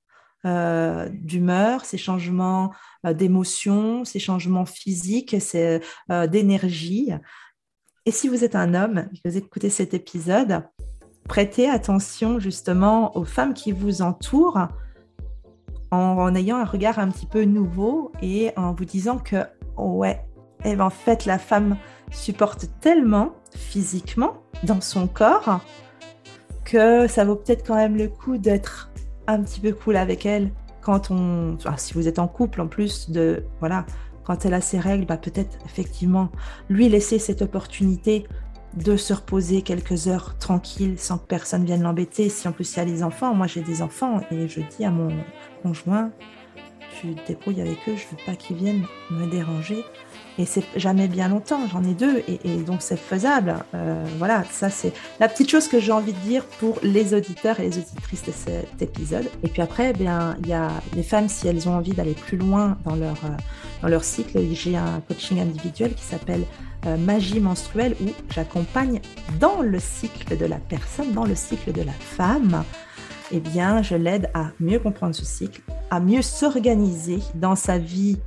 euh, 0.47 1.09
d'humeur, 1.11 1.87
ces 1.87 1.97
changements 1.97 2.75
euh, 3.07 3.15
d'émotion, 3.15 4.05
ces 4.05 4.19
changements 4.19 4.67
physiques, 4.67 5.35
euh, 5.55 6.27
d'énergie. 6.27 7.13
Et 8.05 8.11
si 8.11 8.29
vous 8.29 8.45
êtes 8.45 8.55
un 8.55 8.75
homme 8.75 9.09
vous 9.25 9.39
écoutez 9.39 9.71
cet 9.71 9.95
épisode, 9.95 10.63
prêtez 11.29 11.69
attention 11.69 12.39
justement 12.39 13.17
aux 13.17 13.25
femmes 13.25 13.55
qui 13.55 13.73
vous 13.73 14.03
entourent 14.03 14.69
en, 15.91 16.35
ayant 16.35 16.57
un 16.57 16.65
regard 16.65 16.99
un 16.99 17.09
petit 17.09 17.27
peu 17.27 17.45
nouveau 17.45 18.13
et 18.21 18.53
en 18.57 18.73
vous 18.73 18.85
disant 18.85 19.19
que, 19.19 19.37
ouais, 19.77 20.21
eh 20.65 20.75
ben, 20.77 20.87
en 20.87 20.91
fait, 20.91 21.25
la 21.25 21.39
femme 21.39 21.77
supporte 22.11 22.67
tellement 22.81 23.33
physiquement 23.55 24.43
dans 24.65 24.81
son 24.81 25.07
corps 25.07 25.61
que 26.65 27.07
ça 27.07 27.25
vaut 27.25 27.37
peut-être 27.37 27.67
quand 27.67 27.77
même 27.77 27.97
le 27.97 28.09
coup 28.09 28.39
d'être 28.39 28.91
un 29.27 29.43
petit 29.43 29.61
peu 29.61 29.73
cool 29.73 29.97
avec 29.97 30.27
elle 30.27 30.51
quand 30.81 31.11
on, 31.11 31.57
si 31.77 31.95
vous 31.95 32.09
êtes 32.09 32.19
en 32.19 32.29
couple 32.29 32.61
en 32.61 32.67
plus 32.67 33.11
de, 33.11 33.45
voilà, 33.61 33.87
quand 34.25 34.45
elle 34.45 34.55
a 34.55 34.61
ses 34.61 34.79
règles, 34.79 35.07
bah, 35.07 35.17
peut-être 35.17 35.59
effectivement 35.65 36.31
lui 36.69 36.89
laisser 36.89 37.19
cette 37.19 37.43
opportunité 37.43 38.27
de 38.77 38.97
se 38.97 39.13
reposer 39.13 39.63
quelques 39.63 40.09
heures 40.09 40.37
tranquille 40.39 40.95
sans 40.99 41.19
que 41.19 41.27
personne 41.27 41.65
vienne 41.65 41.83
l'embêter. 41.83 42.29
Si 42.29 42.49
en 42.49 42.53
plus 42.53 42.73
il 42.75 42.77
y 42.79 42.81
a 42.81 42.85
les 42.85 43.03
enfants, 43.03 43.35
moi 43.35 43.47
j'ai 43.47 43.63
des 43.63 43.83
enfants 43.83 44.21
et 44.31 44.49
je 44.49 44.61
dis 44.77 44.85
à 44.85 44.91
mon 44.91 45.11
conjoint, 45.63 46.11
tu 47.01 47.15
te 47.15 47.29
débrouilles 47.29 47.61
avec 47.61 47.79
eux, 47.89 47.95
je 47.97 48.05
veux 48.11 48.23
pas 48.25 48.37
qu'ils 48.37 48.57
viennent 48.57 48.85
me 49.11 49.27
déranger. 49.27 49.85
Et 50.37 50.47
c'est 50.47 50.65
jamais 50.75 51.07
bien 51.07 51.29
longtemps, 51.29 51.61
j'en 51.71 51.85
ai 51.85 51.95
deux, 51.95 52.25
et, 52.27 52.57
donc 52.67 52.83
c'est 52.83 52.99
faisable. 52.99 53.55
Euh, 53.75 54.05
voilà, 54.19 54.43
ça 54.51 54.69
c'est 54.69 54.93
la 55.21 55.29
petite 55.29 55.49
chose 55.49 55.69
que 55.69 55.79
j'ai 55.79 55.93
envie 55.93 56.13
de 56.13 56.19
dire 56.19 56.45
pour 56.59 56.79
les 56.83 57.15
auditeurs 57.15 57.61
et 57.61 57.69
les 57.69 57.79
auditrices 57.79 58.25
de 58.25 58.33
cet 58.33 58.83
épisode. 58.83 59.31
Et 59.45 59.49
puis 59.49 59.63
après, 59.63 59.91
eh 59.91 59.93
bien, 59.93 60.37
il 60.43 60.49
y 60.49 60.53
a 60.53 60.71
les 60.97 61.05
femmes, 61.05 61.29
si 61.29 61.47
elles 61.47 61.69
ont 61.69 61.77
envie 61.77 61.93
d'aller 61.93 62.15
plus 62.15 62.37
loin 62.37 62.77
dans 62.85 62.97
leur, 62.97 63.17
euh, 63.25 63.37
dans 63.83 63.89
leur 63.89 64.03
cycle, 64.03 64.41
j'ai 64.53 64.77
un 64.77 65.01
coaching 65.07 65.41
individuel 65.41 65.95
qui 65.95 66.03
s'appelle 66.03 66.45
euh, 66.87 66.97
Magie 66.97 67.41
menstruelle, 67.41 67.97
où 68.01 68.11
j'accompagne 68.31 69.01
dans 69.41 69.63
le 69.63 69.79
cycle 69.79 70.37
de 70.37 70.47
la 70.47 70.59
personne, 70.59 71.13
dans 71.13 71.25
le 71.25 71.35
cycle 71.35 71.73
de 71.73 71.83
la 71.83 71.93
femme, 71.93 72.65
eh 73.33 73.41
bien, 73.41 73.83
je 73.83 73.95
l'aide 73.95 74.31
à 74.35 74.51
mieux 74.61 74.79
comprendre 74.79 75.15
ce 75.15 75.25
cycle, 75.25 75.63
à 75.91 76.01
mieux 76.01 76.23
s'organiser 76.23 77.21
dans 77.35 77.57
sa 77.57 77.79
vie 77.79 78.19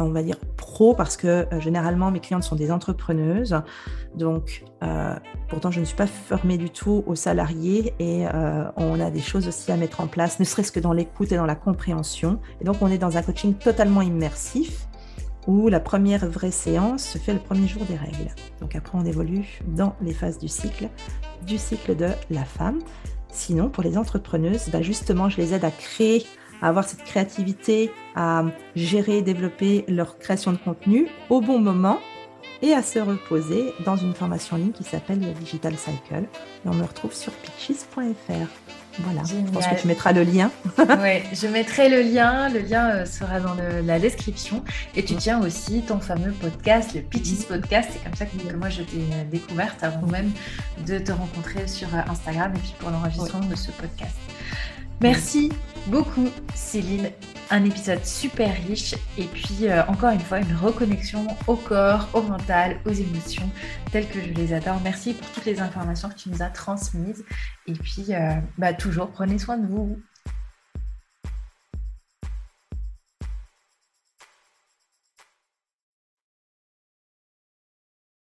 on 0.00 0.10
va 0.10 0.24
dire 0.24 0.38
pro 0.56 0.92
parce 0.92 1.16
que 1.16 1.28
euh, 1.28 1.60
généralement 1.60 2.10
mes 2.10 2.18
clientes 2.18 2.42
sont 2.42 2.56
des 2.56 2.72
entrepreneuses. 2.72 3.54
Donc, 4.16 4.64
euh, 4.82 5.14
pourtant, 5.48 5.70
je 5.70 5.78
ne 5.78 5.84
suis 5.84 5.94
pas 5.94 6.08
formée 6.08 6.58
du 6.58 6.68
tout 6.68 7.04
aux 7.06 7.14
salariés 7.14 7.94
et 8.00 8.26
on 8.76 8.98
a 8.98 9.12
des 9.12 9.20
choses 9.20 9.46
aussi 9.46 9.70
à 9.70 9.76
mettre 9.76 10.00
en 10.00 10.08
place, 10.08 10.40
ne 10.40 10.44
serait-ce 10.44 10.72
que 10.72 10.80
dans 10.80 10.92
l'écoute 10.92 11.30
et 11.30 11.36
dans 11.36 11.46
la 11.46 11.54
compréhension. 11.54 12.40
Et 12.60 12.64
donc, 12.64 12.78
on 12.80 12.88
est 12.88 12.98
dans 12.98 13.16
un 13.16 13.22
coaching 13.22 13.54
totalement 13.54 14.02
immersif 14.02 14.88
où 15.46 15.68
la 15.68 15.80
première 15.80 16.26
vraie 16.26 16.50
séance 16.50 17.04
se 17.04 17.18
fait 17.18 17.32
le 17.32 17.38
premier 17.38 17.66
jour 17.68 17.84
des 17.84 17.96
règles. 17.96 18.30
Donc 18.60 18.74
après, 18.74 18.98
on 18.98 19.04
évolue 19.04 19.60
dans 19.66 19.94
les 20.00 20.14
phases 20.14 20.38
du 20.38 20.48
cycle, 20.48 20.88
du 21.46 21.58
cycle 21.58 21.96
de 21.96 22.08
la 22.30 22.44
femme. 22.44 22.80
Sinon, 23.30 23.68
pour 23.68 23.82
les 23.82 23.98
entrepreneuses, 23.98 24.68
bah 24.70 24.82
justement, 24.82 25.28
je 25.28 25.38
les 25.38 25.54
aide 25.54 25.64
à 25.64 25.70
créer 25.70 26.24
à 26.62 26.68
avoir 26.68 26.84
cette 26.84 27.04
créativité, 27.04 27.90
à 28.14 28.44
gérer 28.74 29.22
développer 29.22 29.84
leur 29.88 30.18
création 30.18 30.52
de 30.52 30.56
contenu 30.56 31.08
au 31.28 31.40
bon 31.40 31.58
moment 31.58 31.98
et 32.62 32.72
à 32.72 32.82
se 32.82 32.98
reposer 32.98 33.74
dans 33.84 33.96
une 33.96 34.14
formation 34.14 34.56
en 34.56 34.60
ligne 34.60 34.72
qui 34.72 34.84
s'appelle 34.84 35.20
le 35.20 35.32
Digital 35.32 35.76
Cycle. 35.76 36.24
Et 36.64 36.68
on 36.68 36.74
me 36.74 36.84
retrouve 36.84 37.12
sur 37.12 37.32
pitches.fr. 37.32 38.83
Voilà, 39.00 39.22
je 39.24 39.50
pense 39.50 39.66
que 39.66 39.80
tu 39.80 39.88
mettras 39.88 40.12
le 40.12 40.22
lien. 40.22 40.50
oui, 40.78 41.22
je 41.32 41.46
mettrai 41.46 41.88
le 41.88 42.02
lien. 42.02 42.48
Le 42.48 42.60
lien 42.60 42.90
euh, 42.90 43.06
sera 43.06 43.40
dans 43.40 43.56
la 43.84 43.98
description. 43.98 44.62
Et 44.94 45.04
tu 45.04 45.16
tiens 45.16 45.40
aussi 45.42 45.82
ton 45.82 46.00
fameux 46.00 46.32
podcast, 46.32 46.94
le 46.94 47.00
Pitches 47.00 47.46
Podcast. 47.46 47.90
C'est 47.92 48.04
comme 48.04 48.14
ça 48.14 48.26
que, 48.26 48.54
moi 48.54 48.68
je 48.68 48.82
t'ai 48.82 49.04
découverte 49.30 49.82
avant 49.82 50.06
même 50.06 50.30
de 50.86 50.98
te 50.98 51.12
rencontrer 51.12 51.66
sur 51.66 51.88
euh, 51.94 52.10
Instagram 52.10 52.52
et 52.54 52.58
puis 52.58 52.74
pour 52.78 52.90
l'enregistrement 52.90 53.46
de 53.46 53.56
ce 53.56 53.70
podcast. 53.72 54.16
Merci 55.00 55.50
beaucoup 55.88 56.28
Céline, 56.54 57.10
un 57.50 57.64
épisode 57.64 58.04
super 58.04 58.54
riche 58.66 58.94
et 59.18 59.24
puis 59.24 59.68
euh, 59.68 59.84
encore 59.86 60.10
une 60.10 60.20
fois 60.20 60.38
une 60.38 60.54
reconnexion 60.54 61.26
au 61.46 61.56
corps, 61.56 62.08
au 62.14 62.22
mental, 62.22 62.78
aux 62.86 62.92
émotions 62.92 63.50
telles 63.92 64.08
que 64.08 64.20
je 64.20 64.30
les 64.30 64.52
adore. 64.52 64.80
Merci 64.82 65.14
pour 65.14 65.30
toutes 65.30 65.44
les 65.44 65.60
informations 65.60 66.08
que 66.08 66.14
tu 66.14 66.30
nous 66.30 66.42
as 66.42 66.50
transmises 66.50 67.24
et 67.66 67.72
puis 67.72 68.06
euh, 68.10 68.34
bah, 68.58 68.72
toujours 68.72 69.10
prenez 69.10 69.38
soin 69.38 69.58
de 69.58 69.66
vous. 69.66 69.98